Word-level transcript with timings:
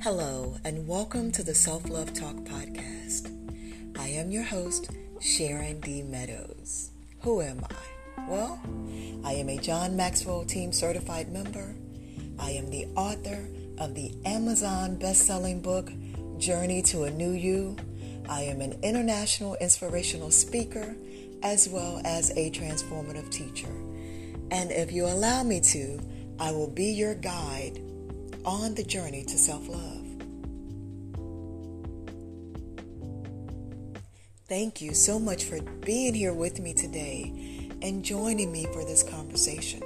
Hello, 0.00 0.56
and 0.62 0.86
welcome 0.86 1.32
to 1.32 1.42
the 1.42 1.56
Self 1.56 1.88
Love 1.90 2.14
Talk 2.14 2.36
podcast. 2.44 3.34
I 3.98 4.06
am 4.06 4.30
your 4.30 4.44
host, 4.44 4.92
Sharon 5.20 5.80
D. 5.80 6.02
Meadows. 6.02 6.92
Who 7.22 7.42
am 7.42 7.64
I? 7.68 8.22
Well, 8.28 8.60
I 9.24 9.32
am 9.32 9.48
a 9.48 9.58
John 9.58 9.96
Maxwell 9.96 10.44
Team 10.44 10.72
Certified 10.72 11.32
member. 11.32 11.74
I 12.38 12.52
am 12.52 12.70
the 12.70 12.86
author 12.94 13.48
of 13.78 13.96
the 13.96 14.14
Amazon 14.24 15.00
best-selling 15.00 15.62
book, 15.62 15.90
Journey 16.38 16.80
to 16.82 17.02
a 17.02 17.10
New 17.10 17.32
You. 17.32 17.74
I 18.28 18.42
am 18.42 18.60
an 18.60 18.78
international 18.84 19.56
inspirational 19.56 20.30
speaker 20.30 20.94
as 21.42 21.68
well 21.68 22.00
as 22.04 22.30
a 22.36 22.52
transformative 22.52 23.30
teacher. 23.30 23.74
And 24.52 24.70
if 24.70 24.92
you 24.92 25.06
allow 25.06 25.42
me 25.42 25.60
to, 25.72 25.98
I 26.38 26.52
will 26.52 26.70
be 26.70 26.92
your 26.92 27.16
guide 27.16 27.82
on 28.48 28.74
the 28.74 28.82
journey 28.82 29.22
to 29.22 29.36
self 29.36 29.68
love. 29.68 30.06
Thank 34.48 34.80
you 34.80 34.94
so 34.94 35.18
much 35.20 35.44
for 35.44 35.60
being 35.84 36.14
here 36.14 36.32
with 36.32 36.58
me 36.58 36.72
today 36.72 37.68
and 37.82 38.02
joining 38.02 38.50
me 38.50 38.64
for 38.72 38.86
this 38.86 39.02
conversation. 39.02 39.82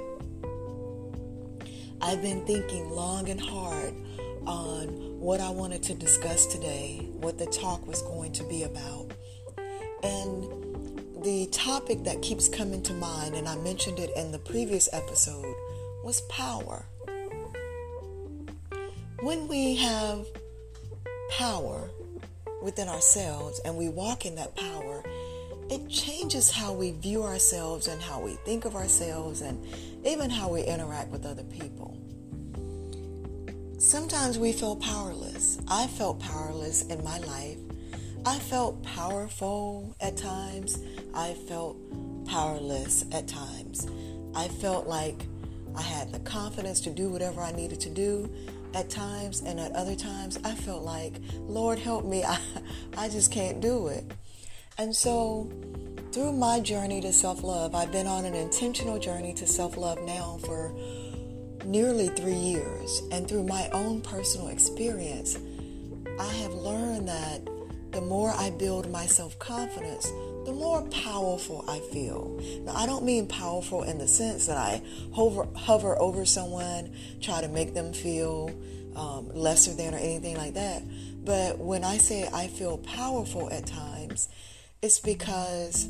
I've 2.01 2.21
been 2.21 2.45
thinking 2.45 2.89
long 2.89 3.27
and 3.27 3.41
hard 3.41 3.93
on 4.47 4.87
what 5.19 5.41
I 5.41 5.49
wanted 5.49 5.83
to 5.83 5.93
discuss 5.93 6.45
today, 6.45 7.09
what 7.19 7.37
the 7.37 7.47
talk 7.47 7.85
was 7.85 8.01
going 8.01 8.31
to 8.31 8.45
be 8.45 8.63
about. 8.63 9.11
And 10.03 11.21
the 11.21 11.49
topic 11.51 12.05
that 12.05 12.21
keeps 12.21 12.47
coming 12.47 12.81
to 12.83 12.93
mind, 12.93 13.35
and 13.35 13.45
I 13.45 13.57
mentioned 13.57 13.99
it 13.99 14.11
in 14.15 14.31
the 14.31 14.39
previous 14.39 14.87
episode, 14.93 15.53
was 16.05 16.21
power. 16.29 16.85
When 19.23 19.47
we 19.47 19.75
have 19.77 20.27
power 21.29 21.89
within 22.61 22.89
ourselves 22.89 23.61
and 23.63 23.77
we 23.77 23.87
walk 23.87 24.25
in 24.25 24.35
that 24.35 24.53
power, 24.53 25.01
it 25.69 25.87
changes 25.87 26.51
how 26.51 26.73
we 26.73 26.91
view 26.91 27.23
ourselves 27.23 27.87
and 27.87 28.01
how 28.01 28.19
we 28.19 28.33
think 28.43 28.65
of 28.65 28.75
ourselves 28.75 29.39
and 29.39 29.65
even 30.05 30.29
how 30.29 30.49
we 30.49 30.63
interact 30.63 31.09
with 31.09 31.25
other 31.25 31.43
people. 31.43 31.97
Sometimes 33.77 34.37
we 34.37 34.51
feel 34.51 34.75
powerless. 34.75 35.57
I 35.69 35.87
felt 35.87 36.19
powerless 36.19 36.81
in 36.87 37.01
my 37.01 37.19
life. 37.19 37.59
I 38.25 38.39
felt 38.39 38.83
powerful 38.83 39.95
at 40.01 40.17
times. 40.17 40.79
I 41.15 41.35
felt 41.47 41.77
powerless 42.25 43.05
at 43.13 43.29
times. 43.29 43.87
I 44.35 44.49
felt 44.49 44.85
like 44.85 45.25
I 45.77 45.81
had 45.81 46.11
the 46.11 46.19
confidence 46.19 46.81
to 46.81 46.89
do 46.89 47.09
whatever 47.09 47.39
I 47.39 47.53
needed 47.53 47.79
to 47.79 47.89
do 47.89 48.29
at 48.73 48.89
times, 48.89 49.41
and 49.41 49.59
at 49.59 49.71
other 49.73 49.95
times, 49.95 50.39
I 50.43 50.55
felt 50.55 50.83
like, 50.83 51.19
Lord, 51.35 51.79
help 51.79 52.05
me. 52.05 52.23
I, 52.27 52.39
I 52.97 53.09
just 53.09 53.31
can't 53.31 53.61
do 53.61 53.87
it. 53.87 54.11
And 54.77 54.95
so, 54.95 55.51
through 56.11 56.33
my 56.33 56.59
journey 56.59 57.01
to 57.01 57.13
self 57.13 57.43
love, 57.43 57.75
I've 57.75 57.91
been 57.91 58.07
on 58.07 58.25
an 58.25 58.33
intentional 58.33 58.99
journey 58.99 59.33
to 59.35 59.47
self 59.47 59.77
love 59.77 60.01
now 60.03 60.39
for 60.45 60.73
nearly 61.65 62.07
three 62.09 62.33
years. 62.33 63.01
And 63.11 63.27
through 63.27 63.43
my 63.43 63.69
own 63.69 64.01
personal 64.01 64.47
experience, 64.47 65.37
I 66.19 66.31
have 66.33 66.53
learned 66.53 67.07
that 67.07 67.47
the 67.91 68.01
more 68.01 68.31
I 68.31 68.49
build 68.49 68.89
my 68.91 69.05
self 69.05 69.37
confidence, 69.39 70.11
the 70.45 70.51
more 70.53 70.81
powerful 70.89 71.63
I 71.67 71.79
feel. 71.91 72.39
Now, 72.65 72.75
I 72.75 72.85
don't 72.85 73.03
mean 73.05 73.27
powerful 73.27 73.83
in 73.83 73.97
the 73.97 74.07
sense 74.07 74.47
that 74.47 74.57
I 74.57 74.81
hover, 75.13 75.47
hover 75.55 75.97
over 75.99 76.25
someone, 76.25 76.93
try 77.21 77.41
to 77.41 77.47
make 77.47 77.73
them 77.73 77.93
feel 77.93 78.51
um, 78.95 79.29
lesser 79.33 79.73
than 79.73 79.93
or 79.93 79.97
anything 79.97 80.37
like 80.37 80.53
that. 80.55 80.83
But 81.23 81.59
when 81.59 81.83
I 81.83 81.97
say 81.97 82.27
I 82.33 82.47
feel 82.47 82.77
powerful 82.77 83.49
at 83.51 83.65
times, 83.65 84.27
it's 84.81 84.99
because 84.99 85.87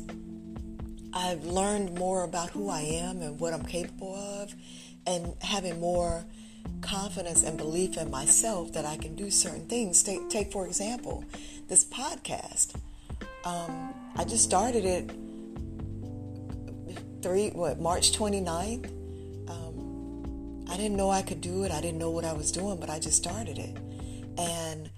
I've 1.12 1.44
learned 1.44 1.98
more 1.98 2.22
about 2.22 2.50
who 2.50 2.68
I 2.68 2.80
am 2.80 3.22
and 3.22 3.40
what 3.40 3.52
I'm 3.52 3.64
capable 3.64 4.14
of, 4.14 4.54
and 5.06 5.34
having 5.42 5.80
more 5.80 6.24
confidence 6.80 7.42
and 7.42 7.58
belief 7.58 7.96
in 7.96 8.10
myself 8.10 8.72
that 8.72 8.84
I 8.84 8.96
can 8.96 9.14
do 9.16 9.30
certain 9.30 9.66
things. 9.66 10.02
Take, 10.02 10.28
take 10.28 10.52
for 10.52 10.66
example, 10.66 11.24
this 11.68 11.84
podcast. 11.84 12.74
Um, 13.44 13.94
I 14.16 14.24
just 14.24 14.44
started 14.44 14.84
it 14.84 15.10
three 17.22 17.50
what 17.50 17.80
March 17.80 18.12
29th. 18.12 18.86
Um, 19.48 20.66
I 20.70 20.76
didn't 20.76 20.96
know 20.96 21.10
I 21.10 21.22
could 21.22 21.40
do 21.40 21.64
it. 21.64 21.72
I 21.72 21.80
didn't 21.80 21.98
know 21.98 22.10
what 22.10 22.24
I 22.24 22.32
was 22.32 22.52
doing, 22.52 22.78
but 22.78 22.88
I 22.88 22.98
just 22.98 23.16
started 23.16 23.58
it. 23.58 23.76
And 24.38 24.90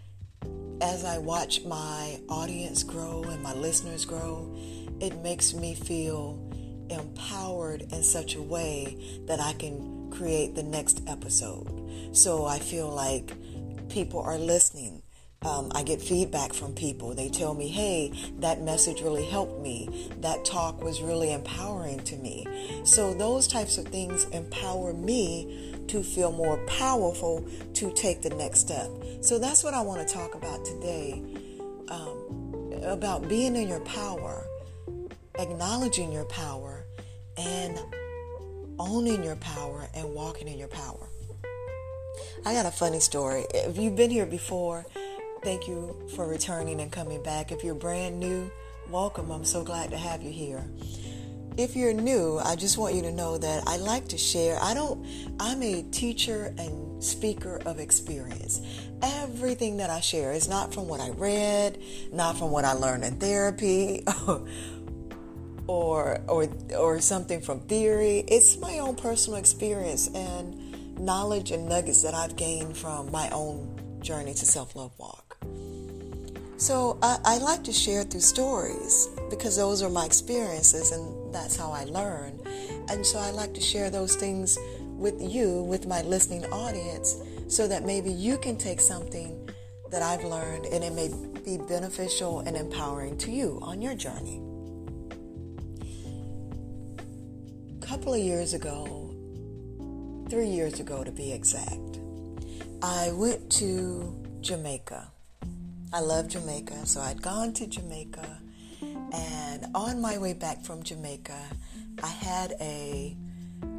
as 0.80 1.04
I 1.04 1.18
watch 1.18 1.64
my 1.64 2.20
audience 2.28 2.82
grow 2.82 3.22
and 3.24 3.42
my 3.42 3.54
listeners 3.54 4.04
grow, 4.04 4.54
it 5.00 5.16
makes 5.22 5.54
me 5.54 5.74
feel 5.74 6.42
empowered 6.90 7.82
in 7.82 8.02
such 8.02 8.36
a 8.36 8.42
way 8.42 9.24
that 9.26 9.40
I 9.40 9.54
can 9.54 10.10
create 10.10 10.54
the 10.54 10.62
next 10.62 11.02
episode. 11.08 12.12
So 12.12 12.44
I 12.44 12.58
feel 12.58 12.88
like 12.88 13.32
people 13.88 14.20
are 14.20 14.38
listening 14.38 14.95
um, 15.42 15.70
I 15.74 15.82
get 15.82 16.00
feedback 16.00 16.52
from 16.52 16.74
people. 16.74 17.14
They 17.14 17.28
tell 17.28 17.54
me, 17.54 17.68
hey, 17.68 18.12
that 18.38 18.62
message 18.62 19.02
really 19.02 19.24
helped 19.24 19.60
me. 19.60 20.10
That 20.20 20.44
talk 20.44 20.82
was 20.82 21.02
really 21.02 21.32
empowering 21.32 22.00
to 22.00 22.16
me. 22.16 22.82
So, 22.84 23.14
those 23.14 23.46
types 23.46 23.78
of 23.78 23.86
things 23.88 24.24
empower 24.26 24.92
me 24.92 25.74
to 25.88 26.02
feel 26.02 26.32
more 26.32 26.56
powerful 26.66 27.46
to 27.74 27.92
take 27.92 28.22
the 28.22 28.30
next 28.30 28.60
step. 28.60 28.90
So, 29.20 29.38
that's 29.38 29.62
what 29.62 29.74
I 29.74 29.82
want 29.82 30.06
to 30.06 30.12
talk 30.12 30.34
about 30.34 30.64
today 30.64 31.22
um, 31.88 32.72
about 32.84 33.28
being 33.28 33.54
in 33.56 33.68
your 33.68 33.80
power, 33.80 34.46
acknowledging 35.38 36.12
your 36.12 36.24
power, 36.24 36.84
and 37.36 37.78
owning 38.78 39.22
your 39.22 39.36
power 39.36 39.88
and 39.94 40.12
walking 40.12 40.48
in 40.48 40.58
your 40.58 40.68
power. 40.68 41.08
I 42.44 42.54
got 42.54 42.66
a 42.66 42.70
funny 42.70 43.00
story. 43.00 43.44
If 43.52 43.76
you've 43.76 43.96
been 43.96 44.10
here 44.10 44.26
before, 44.26 44.86
Thank 45.46 45.68
you 45.68 45.94
for 46.16 46.26
returning 46.26 46.80
and 46.80 46.90
coming 46.90 47.22
back. 47.22 47.52
If 47.52 47.62
you're 47.62 47.76
brand 47.76 48.18
new, 48.18 48.50
welcome. 48.90 49.30
I'm 49.30 49.44
so 49.44 49.62
glad 49.62 49.90
to 49.90 49.96
have 49.96 50.20
you 50.20 50.32
here. 50.32 50.64
If 51.56 51.76
you're 51.76 51.92
new, 51.92 52.40
I 52.44 52.56
just 52.56 52.78
want 52.78 52.96
you 52.96 53.02
to 53.02 53.12
know 53.12 53.38
that 53.38 53.62
I 53.64 53.76
like 53.76 54.08
to 54.08 54.18
share. 54.18 54.58
I 54.60 54.74
don't, 54.74 55.06
I'm 55.38 55.62
a 55.62 55.84
teacher 55.92 56.52
and 56.58 57.00
speaker 57.00 57.62
of 57.64 57.78
experience. 57.78 58.60
Everything 59.02 59.76
that 59.76 59.88
I 59.88 60.00
share 60.00 60.32
is 60.32 60.48
not 60.48 60.74
from 60.74 60.88
what 60.88 61.00
I 61.00 61.10
read, 61.10 61.80
not 62.12 62.36
from 62.36 62.50
what 62.50 62.64
I 62.64 62.72
learned 62.72 63.04
in 63.04 63.14
therapy. 63.20 64.04
or 65.68 66.18
or 66.26 66.48
or 66.76 67.00
something 67.00 67.40
from 67.40 67.60
theory. 67.60 68.24
It's 68.26 68.58
my 68.58 68.80
own 68.80 68.96
personal 68.96 69.38
experience 69.38 70.08
and 70.08 70.98
knowledge 70.98 71.52
and 71.52 71.68
nuggets 71.68 72.02
that 72.02 72.14
I've 72.14 72.34
gained 72.34 72.76
from 72.76 73.12
my 73.12 73.30
own 73.30 74.00
journey 74.00 74.34
to 74.34 74.44
self-love 74.44 74.90
walk. 74.98 75.25
So 76.58 76.98
I, 77.02 77.18
I, 77.24 77.38
like 77.38 77.62
to 77.64 77.72
share 77.72 78.02
through 78.02 78.20
stories 78.20 79.08
because 79.28 79.56
those 79.56 79.82
are 79.82 79.90
my 79.90 80.06
experiences 80.06 80.90
and 80.90 81.34
that's 81.34 81.54
how 81.54 81.70
I 81.70 81.84
learn. 81.84 82.40
And 82.88 83.04
so 83.04 83.18
I 83.18 83.30
like 83.30 83.52
to 83.54 83.60
share 83.60 83.90
those 83.90 84.16
things 84.16 84.58
with 84.80 85.20
you, 85.20 85.62
with 85.64 85.86
my 85.86 86.00
listening 86.00 86.46
audience, 86.46 87.16
so 87.48 87.68
that 87.68 87.84
maybe 87.84 88.10
you 88.10 88.38
can 88.38 88.56
take 88.56 88.80
something 88.80 89.50
that 89.90 90.00
I've 90.00 90.24
learned 90.24 90.64
and 90.66 90.82
it 90.82 90.94
may 90.94 91.10
be 91.44 91.58
beneficial 91.58 92.40
and 92.40 92.56
empowering 92.56 93.18
to 93.18 93.30
you 93.30 93.58
on 93.60 93.82
your 93.82 93.94
journey. 93.94 94.40
A 97.82 97.86
couple 97.86 98.14
of 98.14 98.20
years 98.20 98.54
ago, 98.54 99.14
three 100.30 100.48
years 100.48 100.80
ago 100.80 101.04
to 101.04 101.12
be 101.12 101.32
exact, 101.32 102.00
I 102.82 103.12
went 103.12 103.50
to 103.52 104.16
Jamaica 104.40 105.12
I 105.92 106.00
love 106.00 106.28
Jamaica, 106.28 106.84
so 106.84 107.00
I'd 107.00 107.22
gone 107.22 107.52
to 107.54 107.66
Jamaica, 107.66 108.38
and 109.12 109.66
on 109.74 110.00
my 110.00 110.18
way 110.18 110.32
back 110.32 110.64
from 110.64 110.82
Jamaica, 110.82 111.38
I 112.02 112.08
had 112.08 112.54
a 112.60 113.16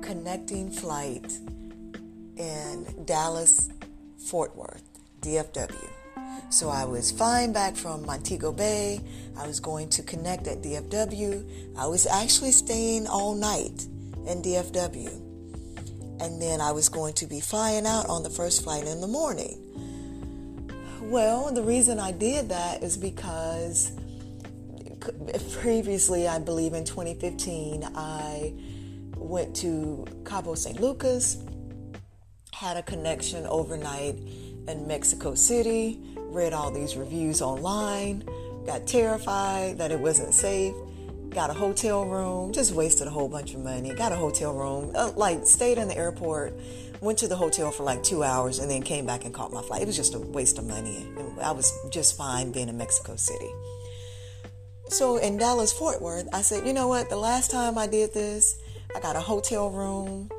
connecting 0.02 0.72
flight 0.72 1.38
in 2.38 3.04
Dallas, 3.06 3.70
Fort 4.18 4.56
Worth, 4.56 4.84
DFW. 5.22 5.90
So 6.50 6.70
I 6.70 6.86
was 6.86 7.12
flying 7.12 7.52
back 7.52 7.76
from 7.76 8.06
Montego 8.06 8.52
Bay. 8.54 9.02
I 9.38 9.46
was 9.46 9.60
going 9.60 9.90
to 9.90 10.04
connect 10.04 10.48
at 10.48 10.62
DFW. 10.62 11.76
I 11.78 11.88
was 11.88 12.08
actually 12.08 12.52
staying 12.52 13.06
all 13.08 13.36
night 13.36 13.86
in 14.26 14.42
DFW. 14.42 15.10
And 16.20 16.42
then 16.42 16.62
I 16.62 16.72
was 16.72 16.90
going 16.90 17.14
to 17.16 17.28
be 17.28 17.42
flying 17.42 17.86
out 17.86 18.08
on 18.08 18.24
the 18.24 18.30
first 18.30 18.64
flight 18.64 18.88
in 18.88 19.02
the 19.02 19.08
morning. 19.08 19.62
Well, 21.08 21.54
the 21.54 21.64
reason 21.64 22.00
I 22.00 22.12
did 22.12 22.50
that 22.50 22.84
is 22.84 22.98
because 22.98 23.94
previously, 25.54 26.28
I 26.28 26.38
believe 26.38 26.74
in 26.74 26.84
2015, 26.84 27.90
I 27.96 28.54
went 29.16 29.56
to 29.56 30.06
Cabo 30.26 30.54
San 30.56 30.76
Lucas, 30.76 31.38
had 32.52 32.76
a 32.76 32.84
connection 32.84 33.46
overnight, 33.46 34.18
in 34.68 34.86
Mexico 34.86 35.34
City, 35.34 36.02
read 36.18 36.52
all 36.52 36.72
these 36.72 36.98
reviews 36.98 37.42
online, 37.42 38.28
got 38.66 38.86
terrified 38.86 39.78
that 39.78 39.92
it 39.92 40.00
wasn't 40.02 40.34
safe, 40.34 40.76
got 41.38 41.52
a 41.52 41.54
hotel 41.54 42.04
room, 42.04 42.52
just 42.52 42.72
wasted 42.72 43.06
a 43.06 43.12
whole 43.12 43.30
bunch 43.30 43.54
of 43.54 43.60
money, 43.64 43.94
got 43.94 44.12
a 44.12 44.16
hotel 44.16 44.52
room, 44.56 44.92
uh, 44.96 45.12
like 45.16 45.46
stayed 45.46 45.78
in 45.78 45.88
the 45.88 45.96
airport, 45.96 46.52
went 47.00 47.16
to 47.16 47.28
the 47.28 47.36
hotel 47.36 47.70
for 47.70 47.84
like 47.84 48.02
two 48.02 48.24
hours, 48.24 48.58
and 48.58 48.72
then 48.72 48.82
came 48.82 49.06
back 49.06 49.24
and 49.24 49.36
caught 49.36 49.54
my 49.54 49.62
flight. 49.62 49.84
It 49.84 49.86
was 49.86 49.96
just 49.96 50.16
a 50.16 50.20
waste 50.20 50.58
of 50.58 50.66
money. 50.66 51.06
I 51.40 51.52
was 51.52 51.72
just 51.92 52.18
fine 52.18 52.52
being 52.52 52.70
in 52.70 52.78
Mexico 52.80 53.16
City. 53.18 53.52
So 54.88 55.18
in 55.18 55.38
Dallas 55.38 55.72
Fort 55.72 56.02
Worth, 56.02 56.28
I 56.34 56.42
said, 56.42 56.66
you 56.66 56.74
know 56.74 56.88
what? 56.88 57.08
The 57.08 57.18
last 57.18 57.52
time 57.52 57.78
I 57.78 57.86
did 57.86 58.16
this, 58.16 58.58
I 58.96 59.00
got 59.00 59.16
a 59.16 59.20
hotel 59.20 59.70
room. 59.70 60.32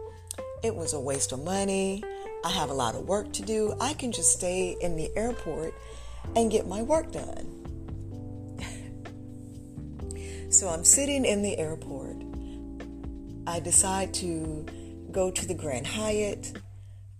It 0.65 0.75
was 0.75 0.95
a 0.95 1.01
waste 1.01 1.31
of 1.31 1.45
money. 1.45 2.03
I 2.45 2.51
have 2.51 2.71
a 2.71 2.75
lot 2.75 2.97
of 2.97 3.07
work 3.07 3.33
to 3.35 3.43
do. 3.43 3.73
I 3.81 3.95
can 3.95 4.11
just 4.11 4.33
stay 4.33 4.77
in 4.81 4.97
the 4.97 5.17
airport 5.17 5.75
and 6.35 6.51
get 6.51 6.67
my 6.67 6.83
work 6.83 7.13
done. 7.13 7.58
So 10.51 10.69
I'm 10.69 10.85
sitting 10.85 11.25
in 11.25 11.43
the 11.43 11.59
airport. 11.59 12.17
I 13.47 13.61
decide 13.61 14.15
to 14.15 14.67
go 15.11 15.31
to 15.31 15.47
the 15.47 15.55
Grand 15.55 15.87
Hyatt. 15.87 16.61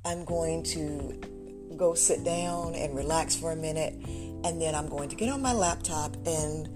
I'm 0.05 0.25
going 0.25 0.63
to 0.65 1.21
go 1.77 1.95
sit 1.95 2.25
down 2.25 2.75
and 2.75 2.97
relax 2.97 3.37
for 3.37 3.53
a 3.53 3.57
minute, 3.57 3.95
and 4.45 4.61
then 4.61 4.75
I'm 4.75 4.89
going 4.89 5.09
to 5.09 5.17
get 5.17 5.29
on 5.29 5.43
my 5.43 5.53
laptop 5.53 6.17
and 6.27 6.69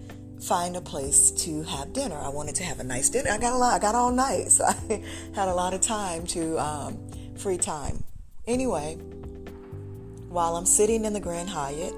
find 0.43 0.77
a 0.77 0.81
place 0.81 1.31
to 1.31 1.63
have 1.63 1.93
dinner. 1.93 2.17
I 2.17 2.29
wanted 2.29 2.55
to 2.57 2.65
have 2.65 2.81
a 2.81 2.85
nice 2.85 3.11
dinner. 3.11 3.31
I 3.31 3.39
got 3.39 3.53
a 3.53 3.57
lot. 3.57 3.75
I 3.75 3.79
got 3.79 3.95
all 3.95 4.11
night, 4.11 4.51
so 4.51 4.65
I 4.65 5.03
had 5.35 5.49
a 5.49 5.55
lot 5.55 5.75
of 5.75 5.81
time 5.81 6.27
to 6.29 6.59
um, 6.59 6.99
free 7.37 7.59
time. 7.59 8.05
Anyway, 8.47 8.97
while 10.29 10.57
I'm 10.57 10.67
sitting 10.67 11.05
in 11.05 11.13
the 11.13 11.21
Grand 11.21 11.49
Hyatt, 11.49 11.95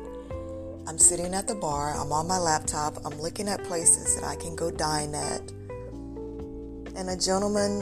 I'm 0.87 0.99
sitting 0.99 1.35
at 1.35 1.49
the 1.49 1.55
bar. 1.55 1.95
I'm 1.95 2.13
on 2.13 2.27
my 2.29 2.39
laptop. 2.39 2.99
I'm 3.05 3.21
looking 3.21 3.49
at 3.49 3.65
places 3.65 4.15
that 4.17 4.25
I 4.25 4.37
can 4.37 4.55
go 4.55 4.71
dine 4.71 5.15
at, 5.15 5.41
and 6.97 7.09
a 7.09 7.17
gentleman 7.17 7.81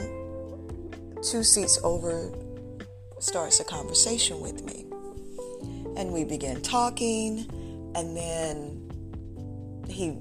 two 1.21 1.43
seats 1.43 1.79
over 1.83 2.31
starts 3.19 3.59
a 3.59 3.63
conversation 3.63 4.41
with 4.41 4.63
me, 4.63 4.85
and 5.97 6.11
we 6.13 6.23
begin 6.23 6.61
talking, 6.61 7.45
and 7.95 8.15
then 8.15 8.79
he 9.87 10.17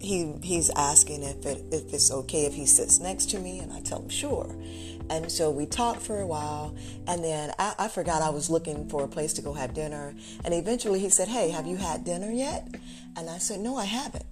he 0.00 0.34
he's 0.42 0.70
asking 0.70 1.22
if 1.22 1.46
it 1.46 1.64
if 1.72 1.92
it's 1.94 2.10
okay 2.10 2.46
if 2.46 2.54
he 2.54 2.66
sits 2.66 3.00
next 3.00 3.30
to 3.30 3.38
me, 3.38 3.60
and 3.60 3.72
I 3.72 3.80
tell 3.80 4.02
him 4.02 4.08
sure. 4.08 4.54
And 5.10 5.30
so 5.30 5.50
we 5.50 5.66
talked 5.66 6.00
for 6.00 6.20
a 6.20 6.26
while, 6.26 6.74
and 7.06 7.22
then 7.22 7.52
I, 7.58 7.74
I, 7.78 7.88
forgot 7.88 8.22
I 8.22 8.30
was 8.30 8.48
looking 8.48 8.88
for 8.88 9.04
a 9.04 9.08
place 9.08 9.32
to 9.34 9.42
go 9.42 9.52
have 9.52 9.74
dinner. 9.74 10.14
And 10.44 10.54
eventually 10.54 10.98
he 10.98 11.10
said, 11.10 11.28
Hey, 11.28 11.50
have 11.50 11.66
you 11.66 11.76
had 11.76 12.04
dinner 12.04 12.30
yet? 12.30 12.74
And 13.16 13.28
I 13.28 13.38
said, 13.38 13.60
No, 13.60 13.76
I 13.76 13.84
haven't. 13.84 14.24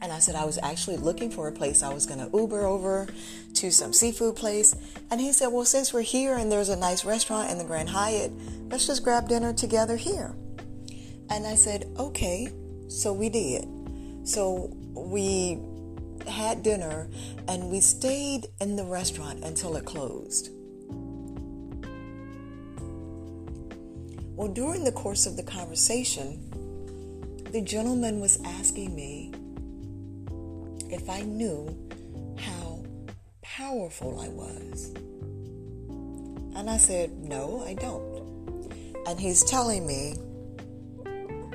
And 0.00 0.12
I 0.12 0.18
said, 0.18 0.34
I 0.34 0.44
was 0.44 0.58
actually 0.62 0.98
looking 0.98 1.30
for 1.30 1.48
a 1.48 1.52
place. 1.52 1.82
I 1.82 1.92
was 1.92 2.06
going 2.06 2.20
to 2.20 2.36
Uber 2.36 2.66
over 2.66 3.06
to 3.54 3.70
some 3.70 3.92
seafood 3.92 4.36
place. 4.36 4.74
And 5.10 5.20
he 5.20 5.32
said, 5.32 5.48
Well, 5.48 5.64
since 5.64 5.92
we're 5.92 6.02
here 6.02 6.36
and 6.36 6.50
there's 6.50 6.68
a 6.68 6.76
nice 6.76 7.04
restaurant 7.04 7.50
in 7.50 7.58
the 7.58 7.64
Grand 7.64 7.90
Hyatt, 7.90 8.32
let's 8.70 8.86
just 8.86 9.04
grab 9.04 9.28
dinner 9.28 9.52
together 9.52 9.96
here. 9.96 10.34
And 11.30 11.46
I 11.46 11.54
said, 11.54 11.86
Okay. 11.98 12.48
So 12.88 13.12
we 13.12 13.28
did. 13.28 13.66
So 14.24 14.70
we 14.94 15.58
had 16.28 16.62
dinner 16.62 17.08
and 17.48 17.70
we 17.70 17.80
stayed 17.80 18.48
in 18.60 18.76
the 18.76 18.84
restaurant 18.84 19.44
until 19.44 19.76
it 19.76 19.84
closed. 19.84 20.50
Well, 24.36 24.48
during 24.48 24.84
the 24.84 24.92
course 24.92 25.26
of 25.26 25.36
the 25.36 25.42
conversation, 25.42 26.42
the 27.52 27.62
gentleman 27.62 28.20
was 28.20 28.38
asking 28.44 28.94
me 28.94 29.32
if 30.90 31.08
I 31.08 31.22
knew 31.22 31.74
how 32.38 32.84
powerful 33.42 34.20
I 34.20 34.28
was. 34.28 34.92
And 36.54 36.68
I 36.68 36.76
said, 36.76 37.12
No, 37.24 37.64
I 37.66 37.74
don't. 37.74 38.16
And 39.06 39.18
he's 39.18 39.42
telling 39.44 39.86
me 39.86 40.16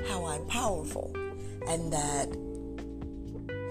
how 0.07 0.25
I'm 0.25 0.45
powerful 0.47 1.13
and 1.67 1.93
that 1.93 2.29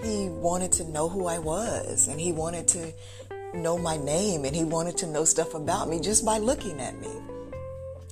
he 0.03 0.29
wanted 0.29 0.71
to 0.73 0.83
know 0.85 1.09
who 1.09 1.27
I 1.27 1.39
was 1.39 2.07
and 2.07 2.19
he 2.19 2.31
wanted 2.31 2.67
to 2.69 2.93
know 3.53 3.77
my 3.77 3.97
name 3.97 4.45
and 4.45 4.55
he 4.55 4.63
wanted 4.63 4.97
to 4.97 5.07
know 5.07 5.25
stuff 5.25 5.53
about 5.53 5.89
me 5.89 5.99
just 5.99 6.25
by 6.25 6.37
looking 6.37 6.79
at 6.79 6.99
me. 6.99 7.09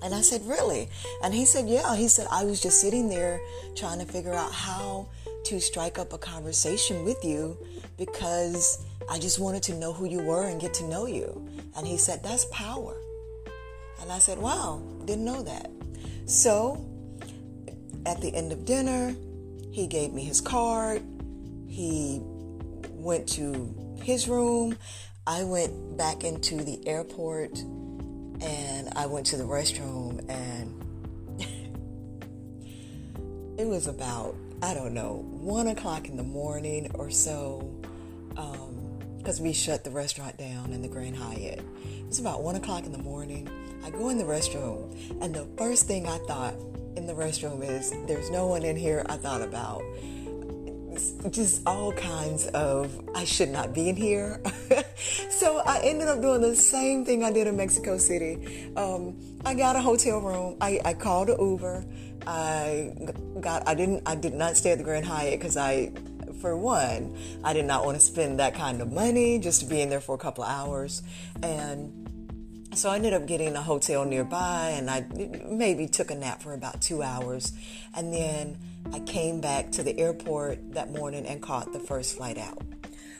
And 0.01 0.13
I 0.13 0.21
said, 0.21 0.45
Really? 0.45 0.89
And 1.23 1.33
he 1.33 1.45
said, 1.45 1.67
Yeah. 1.67 1.95
He 1.95 2.07
said, 2.07 2.27
I 2.31 2.45
was 2.45 2.61
just 2.61 2.79
sitting 2.79 3.09
there 3.09 3.39
trying 3.75 3.99
to 3.99 4.05
figure 4.05 4.33
out 4.33 4.51
how 4.51 5.09
to 5.45 5.59
strike 5.59 5.97
up 5.99 6.13
a 6.13 6.17
conversation 6.17 7.03
with 7.03 7.23
you 7.23 7.57
because 7.97 8.85
I 9.09 9.19
just 9.19 9.39
wanted 9.39 9.63
to 9.63 9.73
know 9.73 9.91
who 9.91 10.05
you 10.05 10.21
were 10.21 10.47
and 10.47 10.61
get 10.61 10.73
to 10.75 10.83
know 10.85 11.05
you. 11.05 11.45
And 11.75 11.85
he 11.85 11.97
said, 11.97 12.23
That's 12.23 12.45
power. 12.45 12.95
And 14.01 14.11
I 14.11 14.19
said, 14.19 14.37
Wow, 14.37 14.81
didn't 15.05 15.25
know 15.25 15.41
that. 15.43 15.69
So 16.25 16.85
at 18.05 18.21
the 18.21 18.33
end 18.33 18.51
of 18.51 18.65
dinner, 18.65 19.15
he 19.71 19.87
gave 19.87 20.13
me 20.13 20.23
his 20.23 20.39
card 20.39 21.01
he 21.79 22.19
went 22.89 23.25
to 23.25 23.73
his 24.03 24.27
room. 24.27 24.77
I 25.25 25.45
went 25.45 25.97
back 25.97 26.25
into 26.25 26.57
the 26.57 26.85
airport 26.85 27.57
and 27.57 28.89
I 28.97 29.05
went 29.05 29.27
to 29.27 29.37
the 29.37 29.45
restroom 29.45 30.29
and 30.29 31.39
it 33.57 33.65
was 33.65 33.87
about, 33.87 34.35
I 34.61 34.73
don't 34.73 34.93
know, 34.93 35.25
one 35.29 35.67
o'clock 35.67 36.09
in 36.09 36.17
the 36.17 36.23
morning 36.23 36.91
or 36.95 37.09
so. 37.09 37.73
because 38.31 39.39
um, 39.39 39.45
we 39.45 39.53
shut 39.53 39.85
the 39.85 39.91
restaurant 39.91 40.37
down 40.37 40.73
in 40.73 40.81
the 40.81 40.89
Grand 40.89 41.15
Hyatt. 41.15 41.63
It's 42.07 42.19
about 42.19 42.43
one 42.43 42.57
o'clock 42.57 42.85
in 42.85 42.91
the 42.91 42.97
morning. 42.97 43.47
I 43.85 43.89
go 43.89 44.09
in 44.09 44.17
the 44.17 44.25
restroom, 44.25 45.21
and 45.21 45.33
the 45.33 45.47
first 45.57 45.87
thing 45.87 46.07
I 46.07 46.17
thought 46.27 46.55
in 46.97 47.07
the 47.07 47.13
restroom 47.13 47.63
is, 47.63 47.93
There's 48.05 48.29
no 48.29 48.47
one 48.47 48.63
in 48.63 48.75
here. 48.75 49.05
I 49.07 49.15
thought 49.15 49.41
about 49.41 49.81
just 51.29 51.61
all 51.65 51.91
kinds 51.93 52.47
of 52.47 53.09
I 53.15 53.23
should 53.23 53.49
not 53.49 53.73
be 53.73 53.89
in 53.89 53.95
here. 53.95 54.41
so 55.29 55.59
I 55.59 55.79
ended 55.83 56.07
up 56.07 56.21
doing 56.21 56.41
the 56.41 56.55
same 56.55 57.05
thing 57.05 57.23
I 57.23 57.31
did 57.31 57.47
in 57.47 57.57
Mexico 57.57 57.97
City. 57.97 58.71
Um, 58.75 59.17
I 59.45 59.53
got 59.53 59.75
a 59.75 59.81
hotel 59.81 60.19
room. 60.19 60.57
I, 60.61 60.79
I 60.85 60.93
called 60.93 61.29
an 61.29 61.39
Uber. 61.39 61.85
I 62.27 62.93
got 63.39 63.67
I 63.67 63.75
didn't 63.75 64.03
I 64.05 64.15
did 64.15 64.33
not 64.33 64.57
stay 64.57 64.71
at 64.71 64.77
the 64.77 64.83
Grand 64.83 65.05
Hyatt 65.05 65.39
because 65.39 65.57
I 65.57 65.91
for 66.41 66.55
one 66.55 67.17
I 67.43 67.53
did 67.53 67.65
not 67.65 67.85
want 67.85 67.99
to 67.99 68.05
spend 68.05 68.39
that 68.39 68.53
kind 68.53 68.81
of 68.81 68.91
money 68.91 69.39
just 69.39 69.61
to 69.61 69.65
be 69.65 69.81
in 69.81 69.89
there 69.89 70.01
for 70.01 70.15
a 70.15 70.17
couple 70.17 70.43
of 70.43 70.49
hours 70.49 71.01
and 71.41 71.99
so 72.73 72.89
I 72.89 72.97
ended 72.97 73.13
up 73.13 73.25
getting 73.25 73.55
a 73.55 73.61
hotel 73.61 74.05
nearby 74.05 74.73
and 74.75 74.89
I 74.89 75.05
maybe 75.49 75.87
took 75.87 76.11
a 76.11 76.15
nap 76.15 76.43
for 76.43 76.53
about 76.53 76.81
two 76.81 77.01
hours 77.01 77.51
and 77.95 78.13
then 78.13 78.57
I 78.93 78.99
came 78.99 79.41
back 79.41 79.71
to 79.73 79.83
the 79.83 79.97
airport 79.99 80.73
that 80.73 80.91
morning 80.91 81.25
and 81.25 81.41
caught 81.41 81.71
the 81.73 81.79
first 81.79 82.17
flight 82.17 82.37
out. 82.37 82.61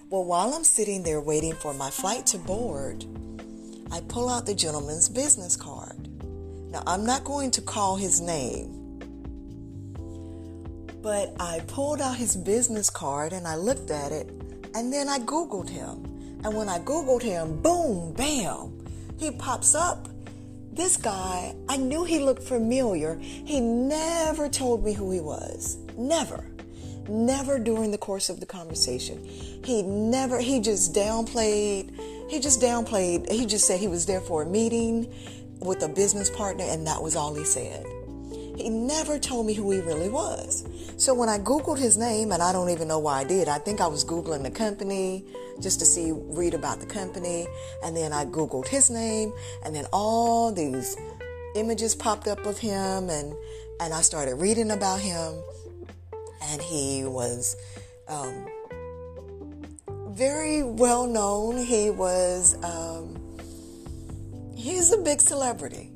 Well, 0.10 0.24
while 0.24 0.54
I'm 0.54 0.64
sitting 0.64 1.04
there 1.04 1.22
waiting 1.22 1.54
for 1.54 1.74
my 1.74 1.90
flight 1.90 2.26
to 2.28 2.38
board, 2.40 3.06
I 3.92 4.02
pull 4.02 4.30
out 4.30 4.46
the 4.46 4.56
gentleman's 4.56 5.10
business 5.10 5.56
card. 5.56 6.08
Now, 6.72 6.84
I'm 6.88 7.06
not 7.06 7.24
going 7.24 7.52
to 7.52 7.62
call 7.62 7.96
his 7.96 8.20
name, 8.22 9.00
but 11.02 11.36
I 11.40 11.62
pulled 11.68 12.02
out 12.02 12.16
his 12.18 12.36
business 12.36 12.90
card 12.90 13.34
and 13.34 13.48
I 13.48 13.56
looked 13.56 13.92
at 13.92 14.12
it 14.12 14.30
and 14.76 14.92
then 14.92 15.08
I 15.08 15.20
Googled 15.20 15.70
him. 15.70 16.06
And 16.44 16.56
when 16.56 16.70
I 16.70 16.80
Googled 16.80 17.22
him, 17.22 17.62
boom, 17.62 18.14
bam, 18.14 18.86
he 19.18 19.32
pops 19.32 19.76
up 19.76 20.08
this 20.80 20.98
guy, 20.98 21.56
I 21.68 21.78
knew 21.78 22.04
he 22.04 22.20
looked 22.20 22.44
familiar. 22.44 23.18
He 23.20 23.60
never 23.60 24.50
told 24.50 24.84
me 24.84 24.94
who 24.94 25.12
he 25.12 25.20
was. 25.20 25.78
Never. 25.98 26.46
Never 27.08 27.60
during 27.60 27.92
the 27.92 27.98
course 27.98 28.30
of 28.30 28.40
the 28.40 28.46
conversation. 28.46 29.24
He 29.64 29.82
never, 29.82 30.40
he 30.40 30.60
just 30.60 30.94
downplayed, 30.94 31.92
he 32.30 32.40
just 32.40 32.62
downplayed, 32.62 33.32
he 33.32 33.46
just 33.46 33.66
said 33.66 33.80
he 33.80 33.88
was 33.88 34.06
there 34.06 34.22
for 34.22 34.44
a 34.44 34.46
meeting 34.46 35.12
with 35.60 35.84
a 35.84 35.90
business 35.90 36.30
partner, 36.30 36.64
and 36.64 36.88
that 36.88 37.02
was 37.02 37.16
all 37.16 37.34
he 37.34 37.44
said. 37.44 37.86
He 38.56 38.70
never 38.70 39.20
told 39.20 39.48
me 39.48 39.54
who 39.54 39.72
he 39.72 39.80
really 39.80 40.10
was. 40.10 40.66
So 41.00 41.14
when 41.14 41.30
I 41.30 41.40
Googled 41.40 41.80
his 41.80 41.96
name, 41.96 42.34
and 42.34 42.44
I 42.44 42.52
don't 42.52 42.72
even 42.72 42.90
know 42.90 43.00
why 43.00 43.22
I 43.22 43.24
did, 43.24 43.48
I 43.48 43.58
think 43.58 43.80
I 43.80 43.88
was 43.88 44.04
Googling 44.04 44.44
the 44.44 44.52
company 44.52 45.24
just 45.62 45.80
to 45.80 45.86
see, 45.86 46.12
read 46.12 46.54
about 46.54 46.82
the 46.82 46.86
company. 46.86 47.48
And 47.86 47.96
then 47.96 48.12
I 48.12 48.26
Googled 48.26 48.68
his 48.68 48.90
name, 48.90 49.32
and 49.64 49.74
then 49.74 49.86
all 49.94 50.52
these 50.52 50.98
images 51.56 51.96
popped 51.96 52.28
up 52.28 52.46
of 52.46 52.58
him, 52.58 53.10
and, 53.10 53.34
and 53.80 53.94
I 53.94 54.02
started 54.02 54.36
reading 54.36 54.72
about 54.72 55.00
him. 55.00 55.42
And 56.42 56.62
he 56.62 57.06
was 57.06 57.56
um, 58.10 58.46
very 60.10 60.64
well 60.64 61.08
known. 61.08 61.64
He 61.64 61.92
was, 61.92 62.62
um, 62.62 63.16
he's 64.54 64.92
a 64.92 64.98
big 64.98 65.22
celebrity. 65.22 65.92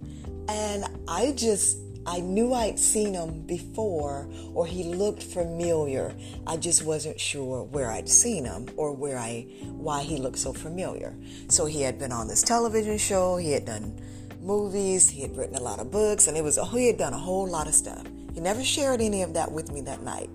And 0.48 0.86
I 1.10 1.34
just 1.36 1.83
I 2.06 2.20
knew 2.20 2.54
I'd 2.54 2.80
seen 2.80 3.14
him 3.14 3.42
before 3.42 4.28
or 4.54 4.66
he 4.66 4.84
looked 4.84 5.24
familiar. 5.24 6.14
I 6.46 6.58
just 6.58 6.84
wasn't 6.84 7.20
sure 7.20 7.64
where 7.64 7.90
I'd 7.90 8.10
seen 8.10 8.46
him 8.46 8.68
or 8.76 8.92
where 8.92 9.18
I 9.18 9.48
why 9.64 10.04
he 10.04 10.18
looked 10.18 10.40
so 10.40 10.52
familiar. 10.52 11.16
So 11.48 11.66
he 11.66 11.82
had 11.82 11.98
been 11.98 12.12
on 12.12 12.28
this 12.28 12.42
television 12.42 12.98
show, 12.98 13.38
he 13.38 13.52
had 13.52 13.66
done 13.66 14.00
movies, 14.42 15.10
he 15.10 15.22
had 15.22 15.38
written 15.38 15.56
a 15.56 15.62
lot 15.62 15.80
of 15.80 15.92
books, 15.92 16.28
and 16.28 16.36
it 16.36 16.44
was 16.44 16.60
he 16.72 16.88
had 16.88 16.98
done 16.98 17.14
a 17.14 17.18
whole 17.18 17.48
lot 17.48 17.68
of 17.68 17.74
stuff. 17.74 18.06
He 18.34 18.42
never 18.42 18.64
shared 18.64 19.00
any 19.00 19.22
of 19.22 19.34
that 19.36 19.52
with 19.52 19.72
me 19.72 19.82
that 19.82 20.04
night. 20.04 20.30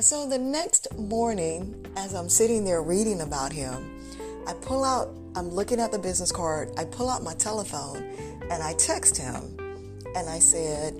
So 0.00 0.28
the 0.28 0.38
next 0.38 0.98
morning, 0.98 1.86
as 1.96 2.14
I'm 2.14 2.28
sitting 2.28 2.64
there 2.64 2.82
reading 2.82 3.20
about 3.20 3.52
him, 3.52 4.00
I 4.46 4.54
pull 4.54 4.84
out, 4.84 5.14
I'm 5.36 5.48
looking 5.48 5.78
at 5.78 5.92
the 5.92 5.98
business 5.98 6.32
card, 6.32 6.70
I 6.76 6.84
pull 6.84 7.08
out 7.08 7.22
my 7.22 7.34
telephone 7.34 8.02
and 8.50 8.62
I 8.62 8.74
text 8.74 9.16
him 9.16 9.59
and 10.16 10.28
I 10.28 10.38
said, 10.38 10.94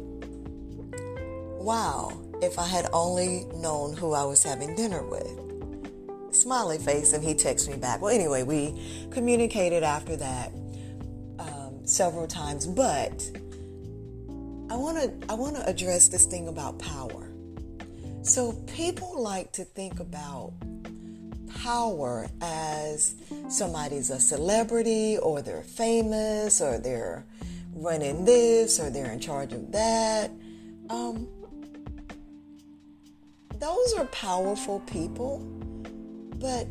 Wow, 1.59 2.19
if 2.43 2.59
I 2.59 2.67
had 2.67 2.88
only 2.93 3.47
known 3.55 3.97
who 3.97 4.12
I 4.12 4.25
was 4.25 4.43
having 4.43 4.75
dinner 4.75 5.02
with. 5.02 6.35
Smiley 6.35 6.79
face, 6.79 7.12
and 7.12 7.23
he 7.23 7.35
texts 7.35 7.69
me 7.69 7.76
back. 7.76 8.00
Well, 8.00 8.14
anyway, 8.14 8.45
we 8.45 9.09
communicated 9.11 9.83
after 9.83 10.17
that 10.17 10.52
um, 11.38 11.81
several 11.85 12.26
times, 12.26 12.67
but 12.67 13.31
I 14.71 14.76
want 14.76 14.99
to 14.99 15.12
I 15.29 15.35
want 15.35 15.57
to 15.57 15.69
address 15.69 16.09
this 16.09 16.26
thing 16.26 16.49
about 16.49 16.79
power. 16.79 17.26
So 18.23 18.52
people 18.75 19.21
like 19.21 19.52
to 19.52 19.64
think 19.64 19.99
about 19.99 20.52
power 21.62 22.29
as 22.40 23.17
somebody's 23.49 24.11
a 24.11 24.21
celebrity 24.21 25.19
or 25.19 25.43
they're 25.43 25.62
famous 25.62 26.61
or 26.61 26.79
they're 26.79 27.25
running 27.81 28.25
this 28.25 28.79
or 28.79 28.91
they're 28.91 29.11
in 29.11 29.19
charge 29.19 29.53
of 29.53 29.73
that. 29.73 30.31
Um, 30.91 31.27
those 33.59 33.95
are 33.95 34.05
powerful 34.07 34.81
people, 34.81 35.39
but 36.37 36.67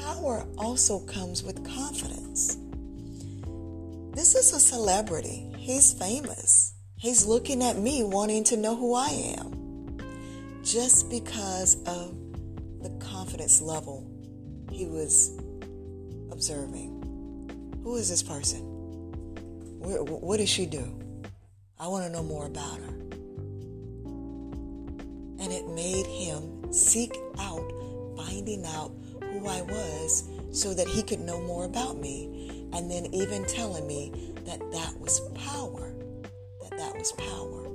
power 0.00 0.44
also 0.58 1.00
comes 1.00 1.42
with 1.42 1.64
confidence. 1.64 2.58
This 4.14 4.34
is 4.34 4.52
a 4.52 4.60
celebrity. 4.60 5.52
He's 5.56 5.92
famous. 5.92 6.74
He's 6.96 7.24
looking 7.24 7.62
at 7.62 7.78
me 7.78 8.04
wanting 8.04 8.44
to 8.44 8.56
know 8.56 8.76
who 8.76 8.94
I 8.94 9.08
am 9.38 9.98
just 10.62 11.08
because 11.08 11.76
of 11.86 12.14
the 12.82 12.90
confidence 13.00 13.60
level 13.60 14.08
he 14.70 14.86
was 14.86 15.36
observing. 16.30 16.98
Who 17.82 17.96
is 17.96 18.08
this 18.08 18.22
person? 18.22 18.71
Where, 19.82 20.02
what 20.02 20.38
does 20.38 20.48
she 20.48 20.66
do? 20.66 20.98
I 21.78 21.88
want 21.88 22.04
to 22.04 22.10
know 22.10 22.22
more 22.22 22.46
about 22.46 22.78
her. 22.78 22.94
And 25.40 25.52
it 25.52 25.68
made 25.68 26.06
him 26.06 26.72
seek 26.72 27.16
out 27.38 27.72
finding 28.16 28.64
out 28.64 28.92
who 29.20 29.46
I 29.46 29.62
was 29.62 30.28
so 30.52 30.74
that 30.74 30.86
he 30.86 31.02
could 31.02 31.20
know 31.20 31.40
more 31.42 31.64
about 31.64 31.98
me. 31.98 32.68
And 32.72 32.90
then 32.90 33.06
even 33.12 33.44
telling 33.44 33.86
me 33.86 34.32
that 34.44 34.60
that 34.72 34.98
was 35.00 35.20
power 35.34 35.92
that 36.72 36.78
that 36.78 36.98
was 36.98 37.12
power. 37.12 37.66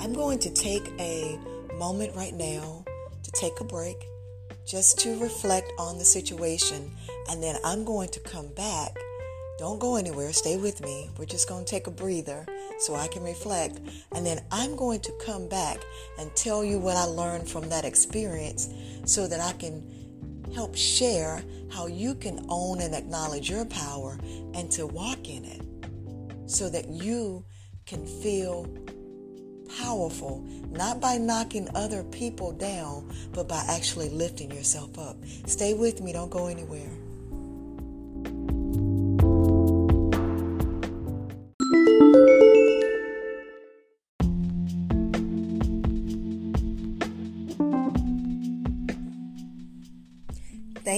I'm 0.00 0.12
going 0.12 0.38
to 0.40 0.50
take 0.50 0.88
a 0.98 1.38
moment 1.76 2.14
right 2.16 2.34
now 2.34 2.84
to 3.22 3.30
take 3.32 3.60
a 3.60 3.64
break 3.64 4.04
just 4.66 4.98
to 5.00 5.18
reflect 5.18 5.72
on 5.78 5.98
the 5.98 6.04
situation, 6.04 6.90
and 7.30 7.42
then 7.42 7.56
I'm 7.64 7.84
going 7.84 8.08
to 8.10 8.20
come 8.20 8.48
back. 8.48 8.96
Don't 9.58 9.80
go 9.80 9.96
anywhere, 9.96 10.32
stay 10.32 10.56
with 10.56 10.80
me. 10.80 11.10
We're 11.18 11.24
just 11.24 11.48
going 11.48 11.64
to 11.64 11.70
take 11.70 11.88
a 11.88 11.90
breather 11.90 12.46
so 12.78 12.94
I 12.94 13.08
can 13.08 13.24
reflect, 13.24 13.80
and 14.14 14.24
then 14.24 14.40
I'm 14.52 14.76
going 14.76 15.00
to 15.00 15.12
come 15.26 15.48
back 15.48 15.78
and 16.16 16.32
tell 16.36 16.62
you 16.62 16.78
what 16.78 16.96
I 16.96 17.04
learned 17.04 17.50
from 17.50 17.68
that 17.68 17.84
experience 17.84 18.68
so 19.04 19.26
that 19.26 19.40
I 19.40 19.52
can 19.54 19.82
help 20.54 20.76
share 20.76 21.42
how 21.72 21.88
you 21.88 22.14
can 22.14 22.46
own 22.48 22.80
and 22.80 22.94
acknowledge 22.94 23.50
your 23.50 23.64
power 23.64 24.16
and 24.54 24.70
to 24.70 24.86
walk 24.86 25.28
in 25.28 25.44
it 25.44 25.62
so 26.48 26.70
that 26.70 26.88
you 26.88 27.44
can 27.84 28.06
feel 28.06 28.68
powerful, 29.82 30.46
not 30.70 31.00
by 31.00 31.18
knocking 31.18 31.68
other 31.74 32.04
people 32.04 32.52
down, 32.52 33.12
but 33.32 33.48
by 33.48 33.64
actually 33.68 34.08
lifting 34.10 34.52
yourself 34.52 34.96
up. 34.98 35.16
Stay 35.46 35.74
with 35.74 36.00
me, 36.00 36.12
don't 36.12 36.30
go 36.30 36.46
anywhere. 36.46 36.97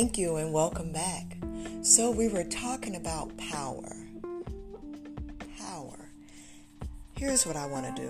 Thank 0.00 0.16
you 0.16 0.36
and 0.36 0.50
welcome 0.50 0.92
back. 0.92 1.36
So, 1.82 2.10
we 2.10 2.28
were 2.28 2.44
talking 2.44 2.96
about 2.96 3.36
power. 3.36 3.94
Power. 5.58 6.10
Here's 7.18 7.44
what 7.44 7.54
I 7.54 7.66
want 7.66 7.94
to 7.94 8.02
do 8.02 8.08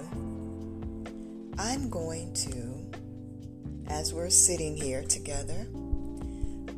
I'm 1.58 1.90
going 1.90 2.32
to, 2.34 3.92
as 3.92 4.14
we're 4.14 4.30
sitting 4.30 4.76
here 4.76 5.02
together, 5.02 5.66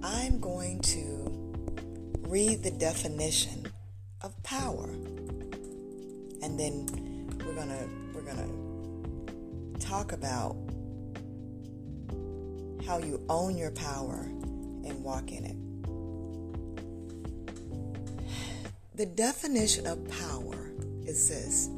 I'm 0.03 0.41
going 0.41 0.81
to 0.81 1.31
read 2.21 2.63
the 2.63 2.71
definition 2.71 3.71
of 4.23 4.43
power. 4.43 4.87
And 6.41 6.59
then 6.59 6.87
we're 7.45 7.55
going 7.55 7.69
to 7.69 7.89
we're 8.15 8.23
going 8.23 9.77
to 9.77 9.87
talk 9.87 10.13
about 10.13 10.57
how 12.87 12.97
you 12.97 13.23
own 13.29 13.59
your 13.59 13.73
power 13.73 14.27
and 14.85 15.03
walk 15.03 15.31
in 15.31 15.45
it. 15.45 15.57
The 18.97 19.07
definition 19.07 19.87
of 19.87 20.09
power 20.09 20.71
is 21.05 21.29
this 21.29 21.69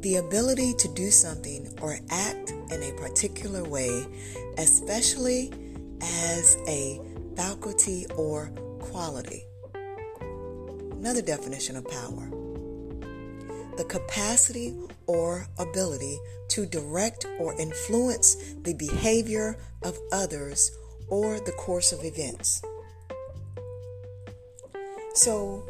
the 0.00 0.16
ability 0.16 0.74
to 0.74 0.88
do 0.88 1.10
something 1.10 1.66
or 1.80 1.98
act 2.10 2.50
in 2.70 2.82
a 2.82 2.92
particular 2.98 3.64
way, 3.64 4.06
especially 4.58 5.50
as 6.02 6.58
a 6.68 7.00
faculty 7.36 8.06
or 8.16 8.50
quality. 8.80 9.44
Another 10.92 11.22
definition 11.22 11.76
of 11.76 11.86
power 11.88 12.30
the 13.76 13.84
capacity 13.84 14.74
or 15.06 15.46
ability 15.58 16.18
to 16.48 16.66
direct 16.66 17.26
or 17.38 17.58
influence 17.60 18.36
the 18.62 18.74
behavior 18.74 19.56
of 19.82 19.98
others 20.12 20.70
or 21.08 21.40
the 21.40 21.52
course 21.52 21.92
of 21.92 22.04
events. 22.04 22.62
So, 25.14 25.64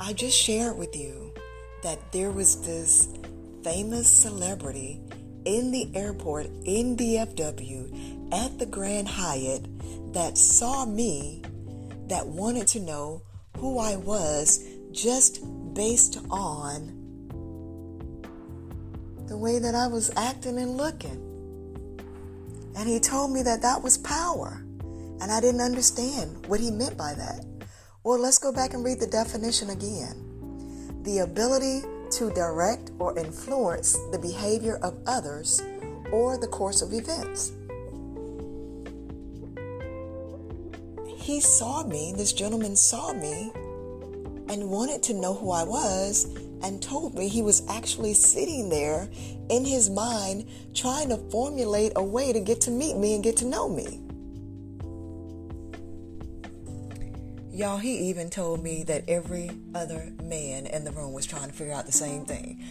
I 0.00 0.12
just 0.12 0.36
shared 0.36 0.78
with 0.78 0.96
you 0.96 1.34
that 1.82 2.12
there 2.12 2.30
was 2.30 2.62
this 2.62 3.08
famous 3.62 4.10
celebrity 4.10 5.00
in 5.44 5.70
the 5.70 5.90
airport 5.94 6.46
in 6.64 6.96
DFW 6.96 8.32
at 8.32 8.58
the 8.58 8.66
Grand 8.66 9.08
Hyatt 9.08 9.66
that 10.12 10.38
saw 10.38 10.84
me, 10.86 11.42
that 12.08 12.26
wanted 12.26 12.66
to 12.68 12.80
know 12.80 13.22
who 13.58 13.78
I 13.78 13.96
was 13.96 14.64
just 14.92 15.40
based 15.74 16.18
on 16.30 16.97
the 19.28 19.36
way 19.36 19.58
that 19.58 19.74
I 19.74 19.86
was 19.86 20.10
acting 20.16 20.58
and 20.58 20.76
looking. 20.76 21.24
And 22.76 22.88
he 22.88 22.98
told 22.98 23.30
me 23.32 23.42
that 23.42 23.62
that 23.62 23.82
was 23.82 23.98
power. 23.98 24.62
And 25.20 25.30
I 25.30 25.40
didn't 25.40 25.60
understand 25.60 26.46
what 26.46 26.60
he 26.60 26.70
meant 26.70 26.96
by 26.96 27.14
that. 27.14 27.44
Well, 28.04 28.18
let's 28.18 28.38
go 28.38 28.52
back 28.52 28.72
and 28.72 28.84
read 28.84 29.00
the 29.00 29.06
definition 29.06 29.70
again. 29.70 31.02
The 31.02 31.18
ability 31.18 31.82
to 32.12 32.30
direct 32.32 32.90
or 32.98 33.18
influence 33.18 33.92
the 34.12 34.18
behavior 34.18 34.76
of 34.82 34.98
others 35.06 35.60
or 36.10 36.38
the 36.38 36.46
course 36.46 36.80
of 36.80 36.94
events. 36.94 37.52
He 41.16 41.40
saw 41.40 41.82
me, 41.82 42.14
this 42.16 42.32
gentleman 42.32 42.76
saw 42.76 43.12
me, 43.12 43.52
and 44.48 44.70
wanted 44.70 45.02
to 45.02 45.12
know 45.14 45.34
who 45.34 45.50
I 45.50 45.64
was 45.64 46.34
and 46.62 46.82
told 46.82 47.14
me 47.14 47.28
he 47.28 47.42
was 47.42 47.62
actually 47.68 48.14
sitting 48.14 48.68
there 48.68 49.08
in 49.48 49.64
his 49.64 49.90
mind 49.90 50.48
trying 50.74 51.08
to 51.08 51.16
formulate 51.30 51.92
a 51.96 52.02
way 52.02 52.32
to 52.32 52.40
get 52.40 52.60
to 52.62 52.70
meet 52.70 52.96
me 52.96 53.14
and 53.14 53.24
get 53.24 53.36
to 53.38 53.44
know 53.44 53.68
me. 53.68 54.00
Y'all, 57.52 57.78
he 57.78 58.08
even 58.08 58.30
told 58.30 58.62
me 58.62 58.84
that 58.84 59.02
every 59.08 59.50
other 59.74 60.12
man 60.22 60.66
in 60.66 60.84
the 60.84 60.92
room 60.92 61.12
was 61.12 61.26
trying 61.26 61.48
to 61.48 61.52
figure 61.52 61.74
out 61.74 61.86
the 61.86 61.92
same 61.92 62.24
thing. 62.24 62.64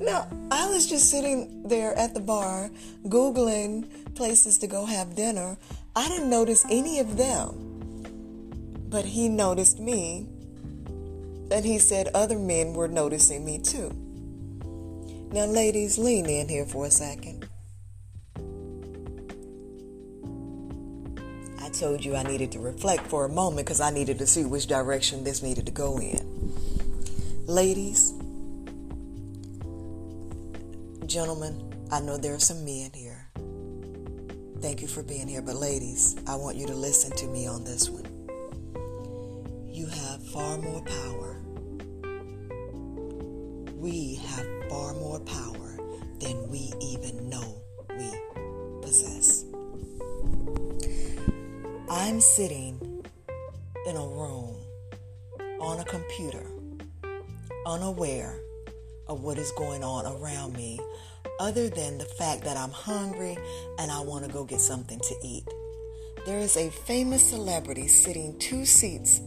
now, 0.00 0.26
I 0.50 0.66
was 0.68 0.88
just 0.88 1.10
sitting 1.10 1.68
there 1.68 1.96
at 1.96 2.14
the 2.14 2.20
bar, 2.20 2.68
Googling 3.06 4.14
places 4.16 4.58
to 4.58 4.66
go 4.66 4.86
have 4.86 5.14
dinner, 5.14 5.56
I 5.94 6.08
didn't 6.08 6.30
notice 6.30 6.64
any 6.68 6.98
of 6.98 7.16
them. 7.16 7.73
But 8.94 9.06
he 9.06 9.28
noticed 9.28 9.80
me, 9.80 10.28
and 11.50 11.64
he 11.64 11.80
said 11.80 12.10
other 12.14 12.38
men 12.38 12.74
were 12.74 12.86
noticing 12.86 13.44
me 13.44 13.58
too. 13.58 13.90
Now, 15.32 15.46
ladies, 15.46 15.98
lean 15.98 16.26
in 16.26 16.48
here 16.48 16.64
for 16.64 16.86
a 16.86 16.92
second. 16.92 17.48
I 21.60 21.70
told 21.70 22.04
you 22.04 22.14
I 22.14 22.22
needed 22.22 22.52
to 22.52 22.60
reflect 22.60 23.08
for 23.08 23.24
a 23.24 23.28
moment 23.28 23.66
because 23.66 23.80
I 23.80 23.90
needed 23.90 24.20
to 24.20 24.28
see 24.28 24.44
which 24.44 24.68
direction 24.68 25.24
this 25.24 25.42
needed 25.42 25.66
to 25.66 25.72
go 25.72 25.98
in. 25.98 26.52
Ladies, 27.48 28.12
gentlemen, 31.04 31.74
I 31.90 31.98
know 31.98 32.16
there 32.16 32.34
are 32.34 32.38
some 32.38 32.64
men 32.64 32.92
here. 32.94 33.28
Thank 34.60 34.82
you 34.82 34.86
for 34.86 35.02
being 35.02 35.26
here, 35.26 35.42
but 35.42 35.56
ladies, 35.56 36.14
I 36.28 36.36
want 36.36 36.56
you 36.56 36.68
to 36.68 36.74
listen 36.74 37.10
to 37.16 37.26
me 37.26 37.48
on 37.48 37.64
this 37.64 37.90
one. 37.90 38.03
Far 40.34 40.58
more 40.58 40.82
power. 40.82 41.40
We 43.76 44.16
have 44.16 44.46
far 44.68 44.92
more 44.94 45.20
power 45.20 45.78
than 46.18 46.50
we 46.50 46.72
even 46.80 47.28
know 47.28 47.62
we 47.96 48.10
possess. 48.82 49.44
I'm 51.88 52.20
sitting 52.20 53.04
in 53.86 53.94
a 53.94 54.04
room 54.04 54.56
on 55.60 55.78
a 55.78 55.84
computer, 55.84 56.50
unaware 57.64 58.36
of 59.06 59.22
what 59.22 59.38
is 59.38 59.52
going 59.52 59.84
on 59.84 60.04
around 60.04 60.56
me, 60.56 60.80
other 61.38 61.68
than 61.68 61.96
the 61.96 62.06
fact 62.06 62.42
that 62.42 62.56
I'm 62.56 62.72
hungry 62.72 63.38
and 63.78 63.88
I 63.88 64.00
want 64.00 64.24
to 64.24 64.32
go 64.32 64.42
get 64.42 64.60
something 64.60 64.98
to 64.98 65.14
eat. 65.22 65.44
There 66.26 66.40
is 66.40 66.56
a 66.56 66.70
famous 66.70 67.22
celebrity 67.22 67.86
sitting 67.86 68.36
two 68.40 68.64
seats 68.64 69.20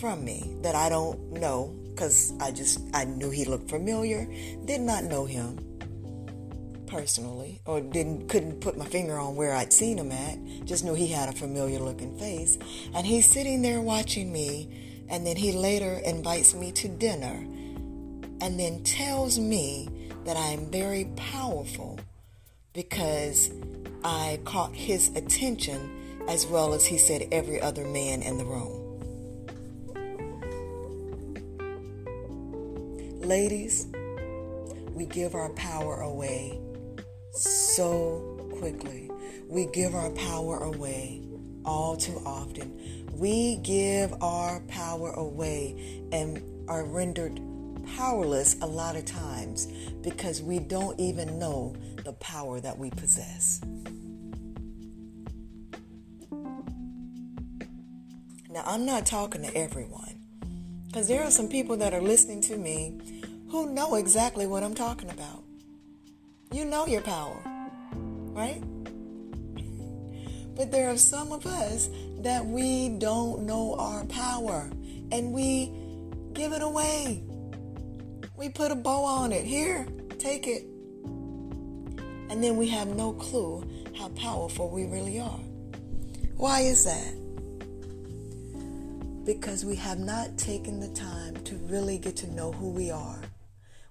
from 0.00 0.24
me 0.24 0.56
that 0.62 0.74
I 0.74 0.88
don't 0.88 1.32
know 1.32 1.76
because 1.90 2.32
I 2.40 2.50
just 2.52 2.80
I 2.94 3.04
knew 3.04 3.28
he 3.30 3.44
looked 3.44 3.68
familiar, 3.68 4.26
did 4.64 4.80
not 4.80 5.04
know 5.04 5.26
him 5.26 5.58
personally 6.86 7.60
or 7.66 7.80
didn't 7.82 8.28
couldn't 8.28 8.60
put 8.60 8.78
my 8.78 8.86
finger 8.86 9.18
on 9.18 9.36
where 9.36 9.54
I'd 9.54 9.72
seen 9.72 9.98
him 9.98 10.10
at, 10.10 10.64
just 10.64 10.84
knew 10.84 10.94
he 10.94 11.08
had 11.08 11.28
a 11.28 11.32
familiar 11.32 11.78
looking 11.78 12.18
face. 12.18 12.58
And 12.94 13.06
he's 13.06 13.26
sitting 13.26 13.60
there 13.60 13.82
watching 13.82 14.32
me 14.32 15.04
and 15.10 15.26
then 15.26 15.36
he 15.36 15.52
later 15.52 16.00
invites 16.04 16.54
me 16.54 16.72
to 16.72 16.88
dinner 16.88 17.46
and 18.40 18.58
then 18.58 18.82
tells 18.82 19.38
me 19.38 19.88
that 20.24 20.36
I 20.36 20.48
am 20.48 20.70
very 20.70 21.04
powerful 21.16 22.00
because 22.72 23.50
I 24.02 24.40
caught 24.44 24.74
his 24.74 25.08
attention 25.14 26.24
as 26.26 26.46
well 26.46 26.72
as 26.72 26.86
he 26.86 26.96
said 26.96 27.28
every 27.32 27.60
other 27.60 27.84
man 27.84 28.22
in 28.22 28.38
the 28.38 28.44
room. 28.46 28.79
Ladies, 33.30 33.86
we 34.92 35.06
give 35.06 35.36
our 35.36 35.50
power 35.50 36.00
away 36.00 36.58
so 37.30 38.44
quickly. 38.58 39.08
We 39.46 39.66
give 39.66 39.94
our 39.94 40.10
power 40.10 40.58
away 40.58 41.22
all 41.64 41.96
too 41.96 42.20
often. 42.26 43.06
We 43.12 43.58
give 43.58 44.12
our 44.20 44.58
power 44.66 45.12
away 45.12 46.02
and 46.10 46.42
are 46.68 46.84
rendered 46.84 47.40
powerless 47.96 48.56
a 48.62 48.66
lot 48.66 48.96
of 48.96 49.04
times 49.04 49.68
because 50.02 50.42
we 50.42 50.58
don't 50.58 50.98
even 50.98 51.38
know 51.38 51.76
the 52.04 52.14
power 52.14 52.58
that 52.58 52.76
we 52.76 52.90
possess. 52.90 53.60
Now, 58.50 58.64
I'm 58.66 58.84
not 58.84 59.06
talking 59.06 59.42
to 59.42 59.56
everyone 59.56 60.18
because 60.88 61.06
there 61.06 61.22
are 61.22 61.30
some 61.30 61.48
people 61.48 61.76
that 61.76 61.94
are 61.94 62.02
listening 62.02 62.40
to 62.40 62.56
me 62.56 63.19
who 63.50 63.72
know 63.72 63.96
exactly 63.96 64.46
what 64.46 64.62
I'm 64.62 64.74
talking 64.74 65.10
about. 65.10 65.42
You 66.52 66.64
know 66.64 66.86
your 66.86 67.02
power, 67.02 67.42
right? 68.32 68.62
But 70.56 70.72
there 70.72 70.90
are 70.90 70.96
some 70.98 71.32
of 71.32 71.46
us 71.46 71.88
that 72.18 72.44
we 72.44 72.90
don't 72.90 73.44
know 73.46 73.76
our 73.78 74.04
power 74.06 74.68
and 75.10 75.32
we 75.32 75.72
give 76.34 76.52
it 76.52 76.60
away. 76.60 77.22
We 78.36 78.50
put 78.50 78.70
a 78.70 78.74
bow 78.74 79.04
on 79.04 79.32
it. 79.32 79.46
Here, 79.46 79.86
take 80.18 80.46
it. 80.46 80.64
And 82.28 82.44
then 82.44 82.56
we 82.56 82.68
have 82.68 82.88
no 82.88 83.12
clue 83.12 83.66
how 83.98 84.08
powerful 84.10 84.68
we 84.68 84.84
really 84.84 85.18
are. 85.18 85.40
Why 86.36 86.60
is 86.60 86.84
that? 86.84 87.14
Because 89.24 89.64
we 89.64 89.76
have 89.76 89.98
not 89.98 90.36
taken 90.36 90.78
the 90.80 90.88
time 90.88 91.36
to 91.44 91.56
really 91.56 91.98
get 91.98 92.16
to 92.16 92.30
know 92.32 92.52
who 92.52 92.70
we 92.70 92.90
are. 92.90 93.20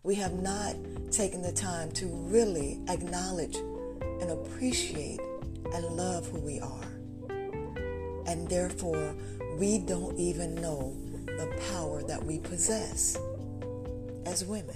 We 0.01 0.15
have 0.15 0.41
not 0.41 0.75
taken 1.11 1.41
the 1.41 1.51
time 1.51 1.91
to 1.91 2.07
really 2.07 2.79
acknowledge 2.87 3.57
and 3.57 4.31
appreciate 4.31 5.19
and 5.73 5.85
love 5.85 6.25
who 6.29 6.39
we 6.39 6.61
are. 6.61 6.85
And 8.25 8.47
therefore, 8.47 9.13
we 9.57 9.79
don't 9.79 10.17
even 10.17 10.55
know 10.55 10.95
the 11.25 11.53
power 11.73 12.01
that 12.03 12.23
we 12.23 12.39
possess 12.39 13.17
as 14.25 14.45
women. 14.45 14.75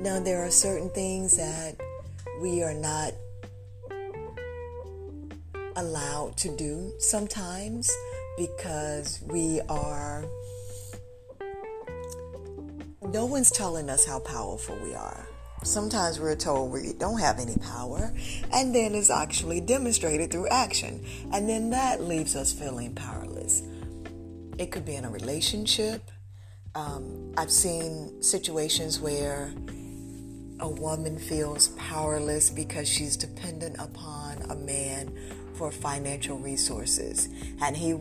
Now, 0.00 0.18
there 0.18 0.42
are 0.42 0.50
certain 0.50 0.88
things 0.90 1.36
that 1.36 1.76
we 2.40 2.62
are 2.62 2.72
not 2.72 3.12
allowed 5.76 6.38
to 6.38 6.56
do 6.56 6.94
sometimes 6.98 7.94
because 8.38 9.20
we 9.26 9.60
are. 9.68 10.24
No 13.12 13.26
one's 13.26 13.50
telling 13.50 13.90
us 13.90 14.04
how 14.04 14.20
powerful 14.20 14.78
we 14.84 14.94
are. 14.94 15.26
Sometimes 15.64 16.20
we're 16.20 16.36
told 16.36 16.70
we 16.70 16.92
don't 16.92 17.18
have 17.18 17.40
any 17.40 17.56
power, 17.56 18.14
and 18.52 18.72
then 18.72 18.94
it's 18.94 19.10
actually 19.10 19.60
demonstrated 19.60 20.30
through 20.30 20.46
action, 20.46 21.04
and 21.32 21.48
then 21.48 21.70
that 21.70 22.04
leaves 22.04 22.36
us 22.36 22.52
feeling 22.52 22.94
powerless. 22.94 23.64
It 24.58 24.70
could 24.70 24.84
be 24.84 24.94
in 24.94 25.04
a 25.04 25.10
relationship. 25.10 26.08
Um, 26.76 27.34
I've 27.36 27.50
seen 27.50 28.22
situations 28.22 29.00
where 29.00 29.52
a 30.60 30.68
woman 30.68 31.18
feels 31.18 31.68
powerless 31.70 32.48
because 32.48 32.88
she's 32.88 33.16
dependent 33.16 33.74
upon 33.80 34.40
a 34.50 34.54
man 34.54 35.12
for 35.54 35.72
financial 35.72 36.38
resources, 36.38 37.28
and 37.60 37.76
he 37.76 37.92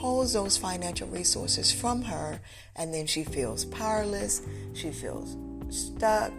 withholds 0.00 0.32
those 0.32 0.56
financial 0.56 1.06
resources 1.08 1.70
from 1.70 2.00
her, 2.00 2.40
and 2.76 2.94
then 2.94 3.06
she 3.06 3.22
feels 3.22 3.66
powerless, 3.66 4.40
she 4.72 4.90
feels 4.90 5.36
stuck, 5.68 6.32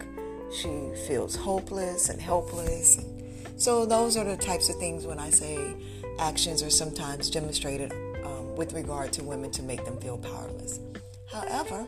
she 0.50 0.90
feels 1.06 1.36
hopeless 1.36 2.08
and 2.08 2.20
helpless. 2.20 2.98
So, 3.56 3.86
those 3.86 4.16
are 4.16 4.24
the 4.24 4.36
types 4.36 4.68
of 4.68 4.74
things 4.80 5.06
when 5.06 5.20
I 5.20 5.30
say 5.30 5.76
actions 6.18 6.60
are 6.64 6.70
sometimes 6.70 7.30
demonstrated 7.30 7.92
um, 8.24 8.56
with 8.56 8.72
regard 8.72 9.12
to 9.12 9.22
women 9.22 9.52
to 9.52 9.62
make 9.62 9.84
them 9.84 9.96
feel 10.00 10.18
powerless. 10.18 10.80
However, 11.30 11.86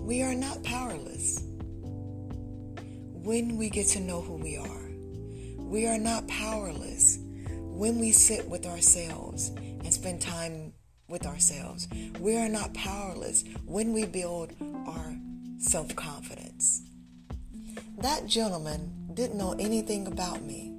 we 0.00 0.20
are 0.22 0.34
not 0.34 0.64
powerless 0.64 1.44
when 3.22 3.56
we 3.56 3.70
get 3.70 3.86
to 3.88 4.00
know 4.00 4.20
who 4.20 4.34
we 4.34 4.56
are. 4.56 4.82
We 5.58 5.86
are 5.86 5.98
not 5.98 6.26
powerless 6.26 7.20
when 7.74 7.98
we 7.98 8.12
sit 8.12 8.48
with 8.48 8.66
ourselves 8.66 9.48
and 9.48 9.92
spend 9.92 10.20
time 10.20 10.72
with 11.08 11.26
ourselves. 11.26 11.88
We 12.20 12.36
are 12.36 12.48
not 12.48 12.72
powerless 12.72 13.44
when 13.66 13.92
we 13.92 14.06
build 14.06 14.52
our 14.86 15.16
self 15.58 15.94
confidence. 15.96 16.82
That 17.98 18.26
gentleman 18.26 19.10
didn't 19.14 19.36
know 19.36 19.56
anything 19.58 20.06
about 20.06 20.42
me 20.42 20.72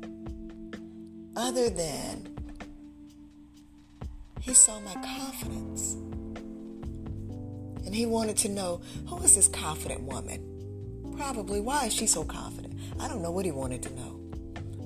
other 1.36 1.70
than 1.70 2.34
he 4.40 4.54
saw 4.54 4.80
my 4.80 4.94
confidence. 4.94 5.94
And 7.86 7.94
he 7.94 8.06
wanted 8.06 8.38
to 8.38 8.50
know 8.50 8.82
who 9.08 9.22
is 9.22 9.36
this 9.36 9.48
confident 9.48 10.02
woman? 10.04 11.14
Probably 11.18 11.60
why 11.62 11.86
is 11.86 11.94
she 11.94 12.08
so 12.08 12.24
confident? 12.24 12.80
I 13.00 13.08
don't 13.08 13.22
know 13.22 13.32
what 13.32 13.46
he 13.46 13.52
wanted 13.52 13.84
to 13.84 13.94
know. 13.96 14.20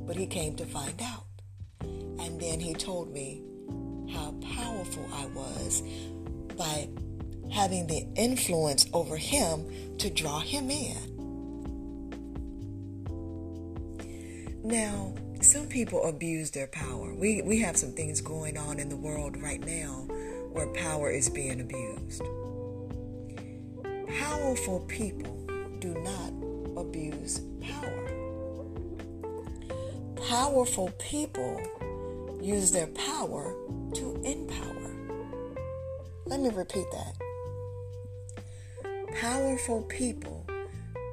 But 0.08 0.16
he 0.16 0.26
came 0.26 0.56
to 0.56 0.66
find 0.66 1.00
out. 1.02 1.29
And 2.20 2.40
then 2.40 2.60
he 2.60 2.74
told 2.74 3.12
me 3.14 3.44
how 4.12 4.34
powerful 4.56 5.08
I 5.14 5.26
was 5.28 5.84
by 6.58 6.90
having 7.52 7.88
the 7.88 8.06
influence 8.16 8.88
over 8.94 9.18
him 9.18 9.66
to 9.98 10.10
draw 10.10 10.40
him 10.40 10.70
in. 10.70 10.96
Now, 14.64 15.16
some 15.42 15.68
people 15.68 16.04
abuse 16.04 16.52
their 16.52 16.68
power. 16.68 17.14
We, 17.14 17.42
we 17.42 17.60
have 17.62 17.78
some 17.78 17.94
things 17.94 18.22
going 18.22 18.58
on 18.58 18.78
in 18.80 18.90
the 18.90 18.98
world 18.98 19.42
right 19.42 19.66
now 19.66 20.06
where 20.52 20.68
power 20.68 21.10
is 21.10 21.30
being 21.30 21.62
abused. 21.62 22.22
Powerful 24.20 24.82
people 24.82 25.36
do 25.80 25.94
not 26.00 26.34
abuse 26.80 27.40
power. 27.62 28.12
Powerful 30.28 30.92
people 31.00 31.62
use 32.42 32.72
their 32.72 32.88
power 32.88 33.56
to 33.94 34.22
empower. 34.24 34.92
Let 36.26 36.40
me 36.40 36.50
repeat 36.50 36.86
that. 36.92 37.16
Powerful 39.20 39.84
people 39.84 40.46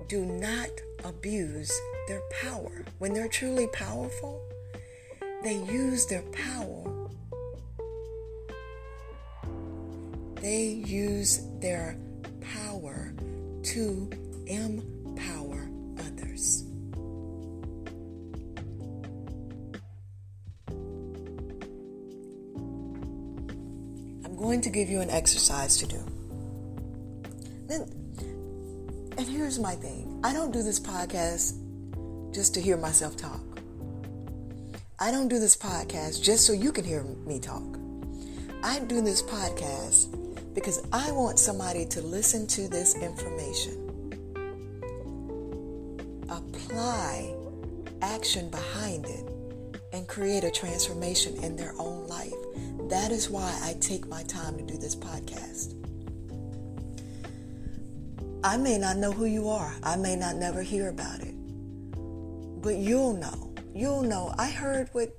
do 0.09 0.25
not 0.25 0.69
abuse 1.05 1.73
their 2.07 2.23
power. 2.43 2.85
When 2.99 3.12
they're 3.12 3.29
truly 3.29 3.67
powerful, 3.69 4.41
they 5.43 5.57
use 5.59 6.07
their 6.07 6.23
power. 6.23 7.09
They 10.37 10.83
use 10.87 11.41
their 11.61 11.99
power 12.41 13.12
to 13.65 14.11
empower 14.47 14.95
going 24.57 24.62
to 24.62 24.71
give 24.71 24.88
you 24.88 25.03
an 25.03 25.11
exercise 25.11 25.77
to 25.77 25.87
do. 25.87 26.03
Then, 27.69 27.83
and 29.19 29.29
here's 29.29 29.59
my 29.59 29.75
thing 29.75 30.19
I 30.25 30.33
don't 30.33 30.51
do 30.51 30.62
this 30.62 30.81
podcast 30.81 31.53
just 32.33 32.55
to 32.55 32.62
hear 32.62 32.79
myself 32.79 33.19
talk. 33.19 33.42
I 34.99 35.11
don't 35.11 35.29
do 35.29 35.38
this 35.38 35.59
podcast 35.59 36.23
just 36.23 36.47
so 36.47 36.55
you 36.55 36.73
can 36.73 36.87
hear 36.87 37.03
me 37.03 37.38
talk. 37.38 37.79
I 38.62 38.79
do 38.79 39.03
this 39.03 39.23
podcast 39.23 40.55
because 40.55 40.83
I 40.90 41.12
want 41.12 41.38
somebody 41.38 41.85
to 41.88 42.01
listen 42.01 42.47
to 42.47 42.66
this 42.66 42.95
information, 42.95 43.77
apply 46.31 47.35
action 48.01 48.49
behind 48.49 49.05
it, 49.05 49.29
and 49.92 50.09
create 50.09 50.45
a 50.45 50.51
transformation 50.51 51.37
in 51.45 51.57
their 51.57 51.75
own 51.79 52.07
life. 52.07 52.33
That 52.88 53.11
is 53.11 53.29
why 53.29 53.59
I 53.64 53.75
take 53.81 54.07
my 54.07 54.22
time 54.22 54.57
to 54.59 54.62
do 54.62 54.79
this 54.79 54.94
podcast. 54.94 55.75
I 58.44 58.57
may 58.57 58.79
not 58.79 58.96
know 58.96 59.11
who 59.11 59.25
you 59.25 59.49
are. 59.49 59.75
I 59.83 59.96
may 59.96 60.14
not 60.14 60.37
never 60.37 60.62
hear 60.62 60.88
about 60.88 61.20
it. 61.20 61.35
But 62.62 62.77
you'll 62.77 63.14
know. 63.14 63.53
You'll 63.75 64.03
know. 64.03 64.33
I 64.38 64.51
heard 64.51 64.88
what 64.92 65.12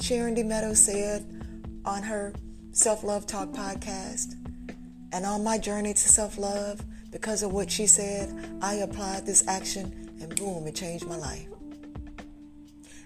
Sharon 0.00 0.34
D. 0.34 0.44
Meadows 0.44 0.78
said 0.78 1.26
on 1.84 2.04
her 2.04 2.34
Self 2.70 3.02
Love 3.02 3.26
Talk 3.26 3.48
podcast. 3.48 4.34
And 5.12 5.26
on 5.26 5.42
my 5.42 5.58
journey 5.58 5.94
to 5.94 6.08
self 6.08 6.38
love, 6.38 6.80
because 7.10 7.42
of 7.42 7.52
what 7.52 7.68
she 7.68 7.88
said, 7.88 8.32
I 8.62 8.74
applied 8.74 9.26
this 9.26 9.46
action 9.48 10.16
and 10.20 10.36
boom, 10.36 10.68
it 10.68 10.76
changed 10.76 11.06
my 11.06 11.16
life. 11.16 11.48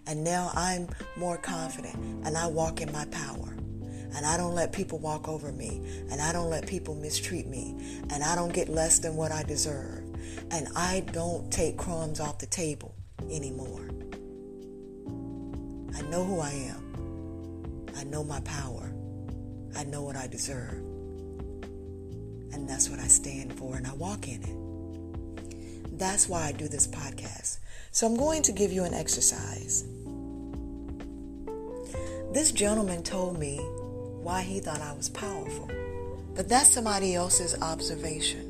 And 0.07 0.22
now 0.22 0.51
I'm 0.55 0.88
more 1.16 1.38
confident 1.38 1.94
and 2.27 2.37
I 2.37 2.46
walk 2.46 2.83
in 2.83 2.92
my 2.92 3.07
power. 3.07 3.52
And 4.14 4.27
I 4.27 4.37
don't 4.37 4.55
let 4.55 4.72
people 4.72 4.98
walk 4.98 5.29
over 5.29 5.53
me. 5.53 5.81
And 6.11 6.20
I 6.20 6.33
don't 6.33 6.51
let 6.51 6.66
people 6.66 6.94
mistreat 6.94 7.46
me. 7.46 7.77
And 8.11 8.22
I 8.22 8.35
don't 8.35 8.53
get 8.53 8.68
less 8.68 8.98
than 8.98 9.16
what 9.16 9.33
I 9.33 9.42
deserve. 9.42 10.05
And 10.51 10.68
I 10.77 11.05
don't 11.12 11.51
take 11.51 11.77
crumbs 11.77 12.20
off 12.20 12.38
the 12.38 12.46
table 12.46 12.94
anymore. 13.31 13.88
I 15.96 16.03
know 16.03 16.25
who 16.25 16.40
I 16.40 16.51
am. 16.51 17.87
I 17.96 18.05
know 18.05 18.25
my 18.25 18.40
power. 18.40 18.92
I 19.77 19.85
know 19.85 20.03
what 20.03 20.16
I 20.16 20.27
deserve. 20.27 20.83
And 22.53 22.68
that's 22.68 22.88
what 22.88 22.98
I 22.98 23.07
stand 23.07 23.55
for, 23.55 23.77
and 23.77 23.87
I 23.87 23.94
walk 23.94 24.29
in 24.29 24.42
it. 24.42 25.98
That's 25.98 26.29
why 26.29 26.46
I 26.46 26.53
do 26.53 26.68
this 26.68 26.87
podcast. 26.87 27.59
So 27.90 28.07
I'm 28.07 28.16
going 28.16 28.42
to 28.42 28.53
give 28.53 28.72
you 28.72 28.85
an 28.85 28.92
exercise. 28.92 29.85
This 32.33 32.53
gentleman 32.53 33.03
told 33.03 33.38
me 33.38 33.61
why 34.22 34.42
he 34.42 34.61
thought 34.61 34.80
I 34.80 34.92
was 34.94 35.08
powerful, 35.08 35.68
but 36.35 36.48
that's 36.48 36.72
somebody 36.72 37.14
else's 37.14 37.61
observation. 37.61 38.48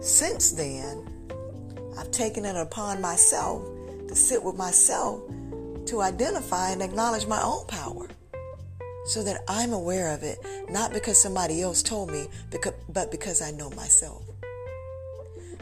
Since 0.00 0.52
then, 0.52 1.08
I've 1.98 2.10
taken 2.10 2.44
it 2.44 2.56
upon 2.56 3.00
myself 3.00 3.64
to 4.08 4.14
sit 4.14 4.42
with 4.42 4.56
myself 4.56 5.22
to 5.86 6.00
identify 6.00 6.70
and 6.70 6.82
acknowledge 6.82 7.26
my 7.26 7.42
own 7.42 7.66
power 7.66 8.08
so 9.06 9.22
that 9.22 9.42
I'm 9.48 9.72
aware 9.72 10.14
of 10.14 10.22
it, 10.22 10.38
not 10.70 10.92
because 10.92 11.20
somebody 11.20 11.60
else 11.62 11.82
told 11.82 12.10
me, 12.10 12.26
but 12.88 13.10
because 13.10 13.42
I 13.42 13.50
know 13.50 13.70
myself. 13.70 14.22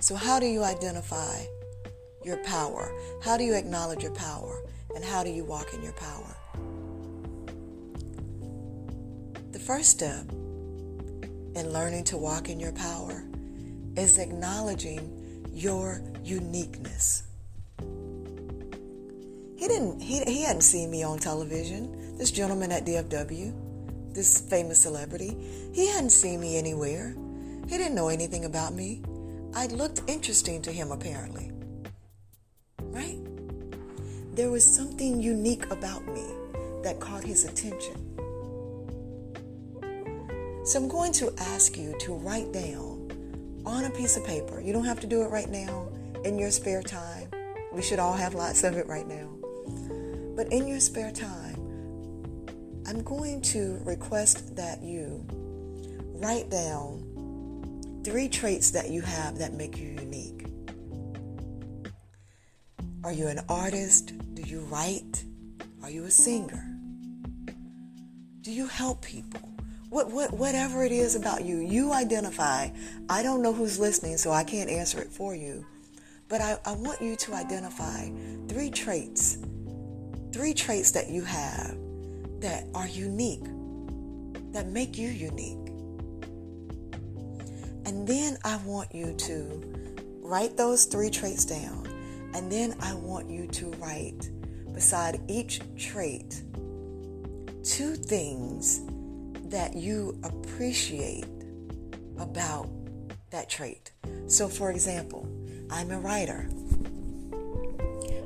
So, 0.01 0.15
how 0.15 0.41
do 0.41 0.47
you 0.47 0.63
identify 0.63 1.45
your 2.25 2.39
power? 2.39 2.93
How 3.23 3.37
do 3.37 3.45
you 3.45 3.55
acknowledge 3.55 4.03
your 4.03 4.15
power? 4.15 4.61
And 4.95 5.05
how 5.05 5.25
do 5.25 5.31
you 5.31 5.45
walk 5.45 5.73
in 5.73 5.83
your 5.83 5.93
power? 5.93 6.37
First 9.63 9.91
step 9.91 10.29
in 11.55 11.73
learning 11.73 12.05
to 12.05 12.17
walk 12.17 12.49
in 12.49 12.59
your 12.59 12.73
power 12.73 13.25
is 13.97 14.19
acknowledging 14.19 15.47
your 15.53 16.03
uniqueness. 16.25 17.23
He 19.57 19.69
didn't 19.69 20.01
he, 20.01 20.25
he 20.25 20.43
hadn't 20.43 20.63
seen 20.63 20.91
me 20.91 21.05
on 21.05 21.19
television 21.19 22.17
this 22.19 22.31
gentleman 22.31 22.71
at 22.73 22.85
DFW, 22.85 24.15
this 24.15 24.41
famous 24.41 24.79
celebrity, 24.81 25.37
he 25.73 25.89
hadn't 25.89 26.11
seen 26.11 26.41
me 26.41 26.59
anywhere. 26.59 27.17
He 27.69 27.79
didn't 27.79 27.95
know 27.95 28.09
anything 28.09 28.45
about 28.45 28.75
me. 28.75 29.03
I 29.55 29.67
looked 29.67 30.03
interesting 30.09 30.63
to 30.63 30.73
him, 30.73 30.93
apparently. 30.93 31.51
Right? 32.81 33.19
There 34.35 34.51
was 34.51 34.65
something 34.65 35.21
unique 35.21 35.71
about 35.71 36.07
me 36.07 36.27
that 36.83 37.01
caught 37.01 37.25
his 37.25 37.45
attention. 37.45 38.12
So 40.65 40.79
I'm 40.79 40.89
going 40.89 41.13
to 41.15 41.35
ask 41.39 41.77
you 41.77 41.93
to 42.01 42.15
write 42.15 42.53
down 42.53 43.11
on 43.67 43.85
a 43.85 43.91
piece 43.91 44.17
of 44.17 44.25
paper. 44.25 44.61
You 44.61 44.73
don't 44.73 44.85
have 44.85 45.01
to 45.01 45.09
do 45.09 45.23
it 45.23 45.29
right 45.29 45.49
now, 45.49 45.89
in 46.25 46.39
your 46.39 46.53
spare 46.53 46.83
time. 46.83 47.29
We 47.73 47.83
should 47.83 47.99
all 47.99 48.13
have 48.13 48.35
lots 48.35 48.63
of 48.63 48.77
it 48.77 48.87
right 48.87 49.07
now. 49.07 49.29
But 50.37 50.53
in 50.53 50.69
your 50.69 50.79
spare 50.79 51.11
time, 51.11 51.57
I'm 52.87 53.03
going 53.03 53.43
to 53.43 53.81
request 53.85 54.55
that 54.55 54.83
you 54.83 55.27
write 56.15 56.49
down 56.49 58.01
three 58.05 58.29
traits 58.29 58.71
that 58.71 58.91
you 58.91 59.03
have 59.03 59.39
that 59.39 59.55
make 59.55 59.79
you 59.79 59.89
unique. 59.89 60.47
Are 63.03 63.13
you 63.13 63.27
an 63.27 63.41
artist? 63.49 64.13
Do 64.35 64.43
you 64.43 64.61
write? 64.61 65.25
Are 65.83 65.91
you 65.91 66.05
a 66.05 66.11
singer? 66.11 66.65
Do 68.43 68.53
you 68.53 68.69
help 68.69 69.03
people? 69.03 69.52
What, 69.93 70.11
what, 70.11 70.33
whatever 70.33 70.87
it 70.87 70.91
is 70.91 71.17
about 71.17 71.45
you, 71.45 71.59
you 71.59 71.93
identify. 71.93 72.71
I 73.11 73.23
don't 73.23 73.43
know 73.43 73.53
who's 73.53 73.79
listening, 73.79 74.17
so 74.17 74.31
I 74.31 74.43
can't 74.43 74.71
answer 74.71 75.03
it 75.03 75.13
for 75.13 75.35
you. 75.35 75.67
But 76.31 76.41
I, 76.41 76.57
I 76.65 76.73
want 76.73 77.03
you 77.03 77.15
to 77.15 77.35
identify 77.35 78.09
three 78.49 78.71
traits, 78.71 79.37
three 80.33 80.55
traits 80.55 80.93
that 80.93 81.11
you 81.11 81.25
have 81.25 81.77
that 82.41 82.65
are 82.75 82.89
unique, 82.89 83.45
that 84.55 84.69
make 84.69 84.97
you 84.97 85.11
unique. 85.11 85.69
And 87.85 88.09
then 88.09 88.39
I 88.45 88.57
want 88.65 88.95
you 88.95 89.13
to 89.13 89.63
write 90.23 90.57
those 90.57 90.87
three 90.87 91.11
traits 91.11 91.45
down. 91.45 91.87
And 92.33 92.51
then 92.51 92.77
I 92.81 92.95
want 92.95 93.29
you 93.29 93.47
to 93.47 93.67
write 93.73 94.31
beside 94.73 95.21
each 95.29 95.61
trait 95.77 96.45
two 97.63 97.95
things 97.95 98.81
that 99.53 99.75
you 99.75 100.19
appreciate 100.25 101.27
about 102.19 102.69
that 103.31 103.49
trait. 103.49 103.93
So, 104.27 104.49
for 104.49 104.71
example, 104.71 105.29
I'm 105.71 105.91
a 105.91 106.01
writer. 106.01 106.49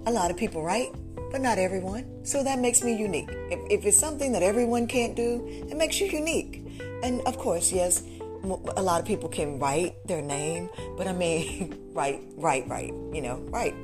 A 0.07 0.11
lot 0.11 0.31
of 0.31 0.37
people 0.37 0.63
write, 0.63 0.95
but 1.33 1.41
not 1.41 1.59
everyone. 1.59 2.25
So 2.25 2.45
that 2.45 2.61
makes 2.61 2.83
me 2.83 2.97
unique. 2.97 3.29
If, 3.51 3.61
if 3.71 3.85
it's 3.85 3.99
something 3.99 4.33
that 4.33 4.43
everyone 4.43 4.87
can't 4.87 5.17
do, 5.17 5.45
it 5.69 5.77
makes 5.77 6.01
you 6.01 6.07
unique. 6.07 6.63
And 7.03 7.21
of 7.23 7.39
course, 7.39 7.73
yes, 7.73 8.05
a 8.45 8.83
lot 8.83 9.01
of 9.01 9.07
people 9.07 9.29
can 9.29 9.59
write 9.59 10.07
their 10.07 10.23
name, 10.23 10.71
but 10.97 11.09
I 11.09 11.13
mean, 11.13 11.91
write, 11.93 12.23
write, 12.37 12.69
write, 12.69 12.95
you 13.13 13.21
know, 13.21 13.37
write. 13.51 13.75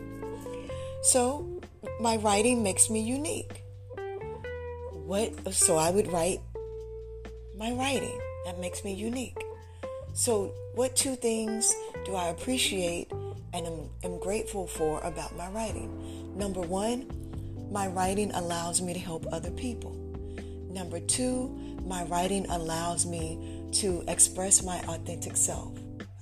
So 1.03 1.61
my 2.01 2.17
writing 2.17 2.63
makes 2.63 2.89
me 2.89 3.01
unique. 3.01 3.65
What, 4.93 5.53
so 5.53 5.77
I 5.77 5.91
would 5.91 6.11
write 6.13 6.41
my 7.63 7.71
writing. 7.71 8.21
That 8.45 8.59
makes 8.59 8.83
me 8.83 8.93
unique. 8.93 9.41
So, 10.15 10.53
what 10.75 10.97
two 10.97 11.15
things 11.15 11.73
do 12.05 12.17
I 12.17 12.27
appreciate 12.27 13.13
and 13.53 13.65
am, 13.65 13.89
am 14.03 14.19
grateful 14.19 14.67
for 14.67 14.99
about 15.03 15.37
my 15.37 15.49
writing? 15.51 16.37
Number 16.37 16.61
one, 16.61 17.07
my 17.71 17.87
writing 17.87 18.33
allows 18.33 18.83
me 18.83 18.93
to 18.95 18.99
help 18.99 19.27
other 19.31 19.53
people. 19.53 19.93
Number 20.71 20.99
two, 20.99 21.57
my 21.87 22.03
writing 22.07 22.51
allows 22.51 23.07
me 23.07 23.63
to 23.75 24.03
express 24.09 24.65
my 24.65 24.81
authentic 24.89 25.37
self. 25.37 25.73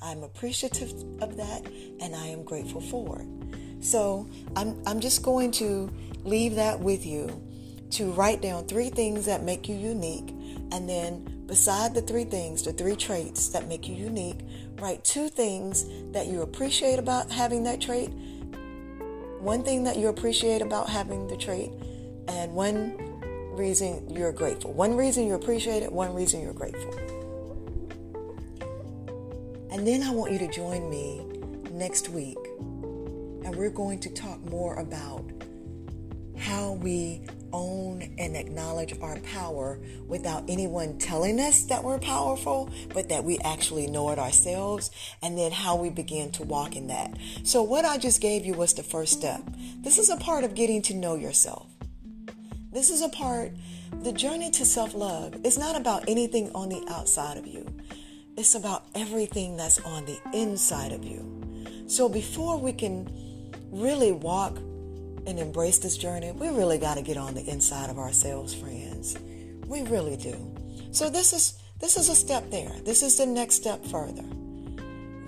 I'm 0.03 0.23
appreciative 0.23 0.93
of 1.23 1.39
that 1.39 1.65
and 2.03 2.15
I 2.15 2.27
am 2.27 2.45
grateful 2.45 2.83
for 2.83 3.23
it. 3.23 3.83
So 3.83 4.29
I'm, 4.57 4.83
I'm 4.87 5.01
just 5.01 5.23
going 5.23 5.53
to 5.53 5.91
leave 6.23 6.57
that 6.57 6.81
with 6.81 7.07
you 7.07 7.31
to 7.93 8.13
write 8.13 8.43
down 8.43 8.67
three 8.67 8.91
things 8.91 9.25
that 9.25 9.43
make 9.43 9.71
you 9.71 9.75
unique. 9.75 10.35
And 10.73 10.89
then, 10.89 11.45
beside 11.47 11.95
the 11.95 12.03
three 12.03 12.25
things, 12.25 12.63
the 12.63 12.73
three 12.73 12.97
traits 12.97 13.49
that 13.49 13.67
make 13.67 13.89
you 13.89 13.95
unique, 13.95 14.41
write 14.77 15.03
two 15.05 15.29
things 15.29 15.87
that 16.13 16.27
you 16.29 16.43
appreciate 16.43 16.99
about 16.99 17.31
having 17.31 17.65
that 17.65 17.81
trait, 17.81 18.11
one 19.41 19.63
thing 19.65 19.85
that 19.85 19.97
you 19.97 20.09
appreciate 20.09 20.63
about 20.63 20.89
having 20.89 21.27
the 21.27 21.37
trait, 21.37 21.71
and 22.29 22.55
one 22.55 22.97
reason 23.53 24.09
you're 24.09 24.33
grateful. 24.33 24.73
One 24.73 24.97
reason 24.97 25.27
you 25.27 25.35
appreciate 25.35 25.83
it, 25.83 25.91
one 25.91 26.15
reason 26.15 26.41
you're 26.41 26.53
grateful. 26.53 26.95
And 29.73 29.87
then 29.87 30.03
I 30.03 30.11
want 30.13 30.33
you 30.33 30.39
to 30.39 30.49
join 30.49 30.89
me 30.91 31.25
next 31.71 32.09
week, 32.11 32.39
and 32.59 33.55
we're 33.57 33.71
going 33.71 33.99
to 34.01 34.11
talk 34.11 34.41
more 34.51 34.77
about 34.77 35.25
how 36.37 36.73
we 36.73 37.23
own 37.53 38.15
and 38.19 38.37
acknowledge 38.37 38.99
our 39.01 39.19
power 39.21 39.79
without 40.07 40.45
anyone 40.49 40.99
telling 40.99 41.41
us 41.41 41.65
that 41.65 41.83
we're 41.83 41.99
powerful, 41.99 42.71
but 42.93 43.09
that 43.09 43.25
we 43.25 43.39
actually 43.39 43.87
know 43.87 44.11
it 44.11 44.19
ourselves, 44.19 44.91
and 45.23 45.37
then 45.37 45.53
how 45.53 45.77
we 45.77 45.91
begin 45.91 46.31
to 46.33 46.43
walk 46.43 46.77
in 46.77 46.87
that. 46.89 47.17
So, 47.45 47.63
what 47.63 47.85
I 47.85 47.99
just 47.99 48.21
gave 48.21 48.45
you 48.45 48.55
was 48.55 48.75
the 48.75 48.83
first 48.83 49.13
step. 49.13 49.43
This 49.83 49.99
is 49.99 50.11
a 50.11 50.17
part 50.17 50.45
of 50.45 50.55
getting 50.55 50.83
to 50.83 50.95
know 50.95 51.15
yourself. 51.15 51.67
This 52.73 52.91
is 52.91 53.03
a 53.03 53.09
part, 53.09 53.53
the 54.03 54.13
journey 54.13 54.51
to 54.53 54.65
self 54.65 54.95
love 54.95 55.35
is 55.45 55.59
not 55.59 55.77
about 55.77 56.09
anything 56.09 56.51
on 56.55 56.69
the 56.69 56.85
outside 56.89 57.37
of 57.37 57.47
you, 57.47 57.67
it's 58.37 58.55
about 58.55 58.87
everything 58.95 59.57
that's 59.57 59.81
on 59.81 60.07
the 60.07 60.19
inside 60.33 60.93
of 60.93 61.05
you. 61.05 61.27
So, 61.87 62.09
before 62.09 62.59
we 62.59 62.73
can 62.73 63.53
really 63.71 64.13
walk 64.13 64.59
and 65.27 65.39
embrace 65.39 65.79
this 65.79 65.97
journey, 65.97 66.33
we 66.33 66.49
really 66.49 66.79
got 66.79 66.97
to 66.97 67.03
get 67.03 67.17
on 67.17 67.35
the 67.35 67.49
inside 67.49 67.91
of 67.91 67.99
ourselves, 67.99 68.55
friends. 68.55 69.17
We 69.67 69.83
really 69.83 70.17
do. 70.17 70.37
So 70.93 71.09
this 71.09 71.33
is 71.33 71.59
this 71.81 71.97
is 71.97 72.09
a 72.09 72.15
step 72.15 72.51
there. 72.51 72.73
This 72.85 73.03
is 73.03 73.17
the 73.17 73.27
next 73.27 73.55
step 73.55 73.85
further. 73.87 74.25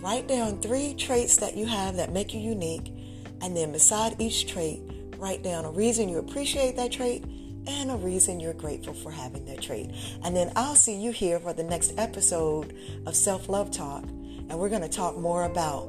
Write 0.02 0.26
down 0.26 0.60
three 0.60 0.94
traits 0.94 1.36
that 1.38 1.56
you 1.56 1.64
have 1.66 1.96
that 1.96 2.12
make 2.12 2.34
you 2.34 2.40
unique, 2.40 2.92
and 3.40 3.56
then 3.56 3.72
beside 3.72 4.20
each 4.20 4.46
trait, 4.52 4.82
write 5.16 5.42
down 5.42 5.64
a 5.64 5.70
reason 5.70 6.08
you 6.08 6.18
appreciate 6.18 6.76
that 6.76 6.92
trait 6.92 7.24
and 7.66 7.90
a 7.90 7.96
reason 7.96 8.40
you're 8.40 8.52
grateful 8.52 8.92
for 8.92 9.12
having 9.12 9.44
that 9.44 9.62
trait. 9.62 9.90
And 10.24 10.34
then 10.34 10.52
I'll 10.56 10.74
see 10.74 10.96
you 10.96 11.12
here 11.12 11.38
for 11.38 11.52
the 11.52 11.62
next 11.62 11.94
episode 11.96 12.76
of 13.06 13.14
Self 13.14 13.48
Love 13.48 13.70
Talk, 13.70 14.02
and 14.02 14.58
we're 14.58 14.68
going 14.68 14.82
to 14.82 14.88
talk 14.88 15.16
more 15.16 15.44
about 15.44 15.88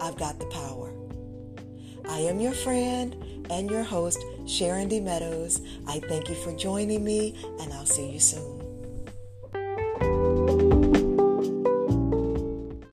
I've 0.00 0.16
Got 0.16 0.38
the 0.38 0.46
Power. 0.46 0.93
I 2.08 2.18
am 2.20 2.40
your 2.40 2.52
friend 2.52 3.16
and 3.50 3.70
your 3.70 3.82
host, 3.82 4.22
Sharon 4.46 4.88
D. 4.88 5.00
Meadows. 5.00 5.60
I 5.86 6.00
thank 6.00 6.28
you 6.28 6.34
for 6.34 6.52
joining 6.56 7.04
me, 7.04 7.34
and 7.60 7.72
I'll 7.72 7.86
see 7.86 8.10
you 8.10 8.20
soon. 8.20 8.63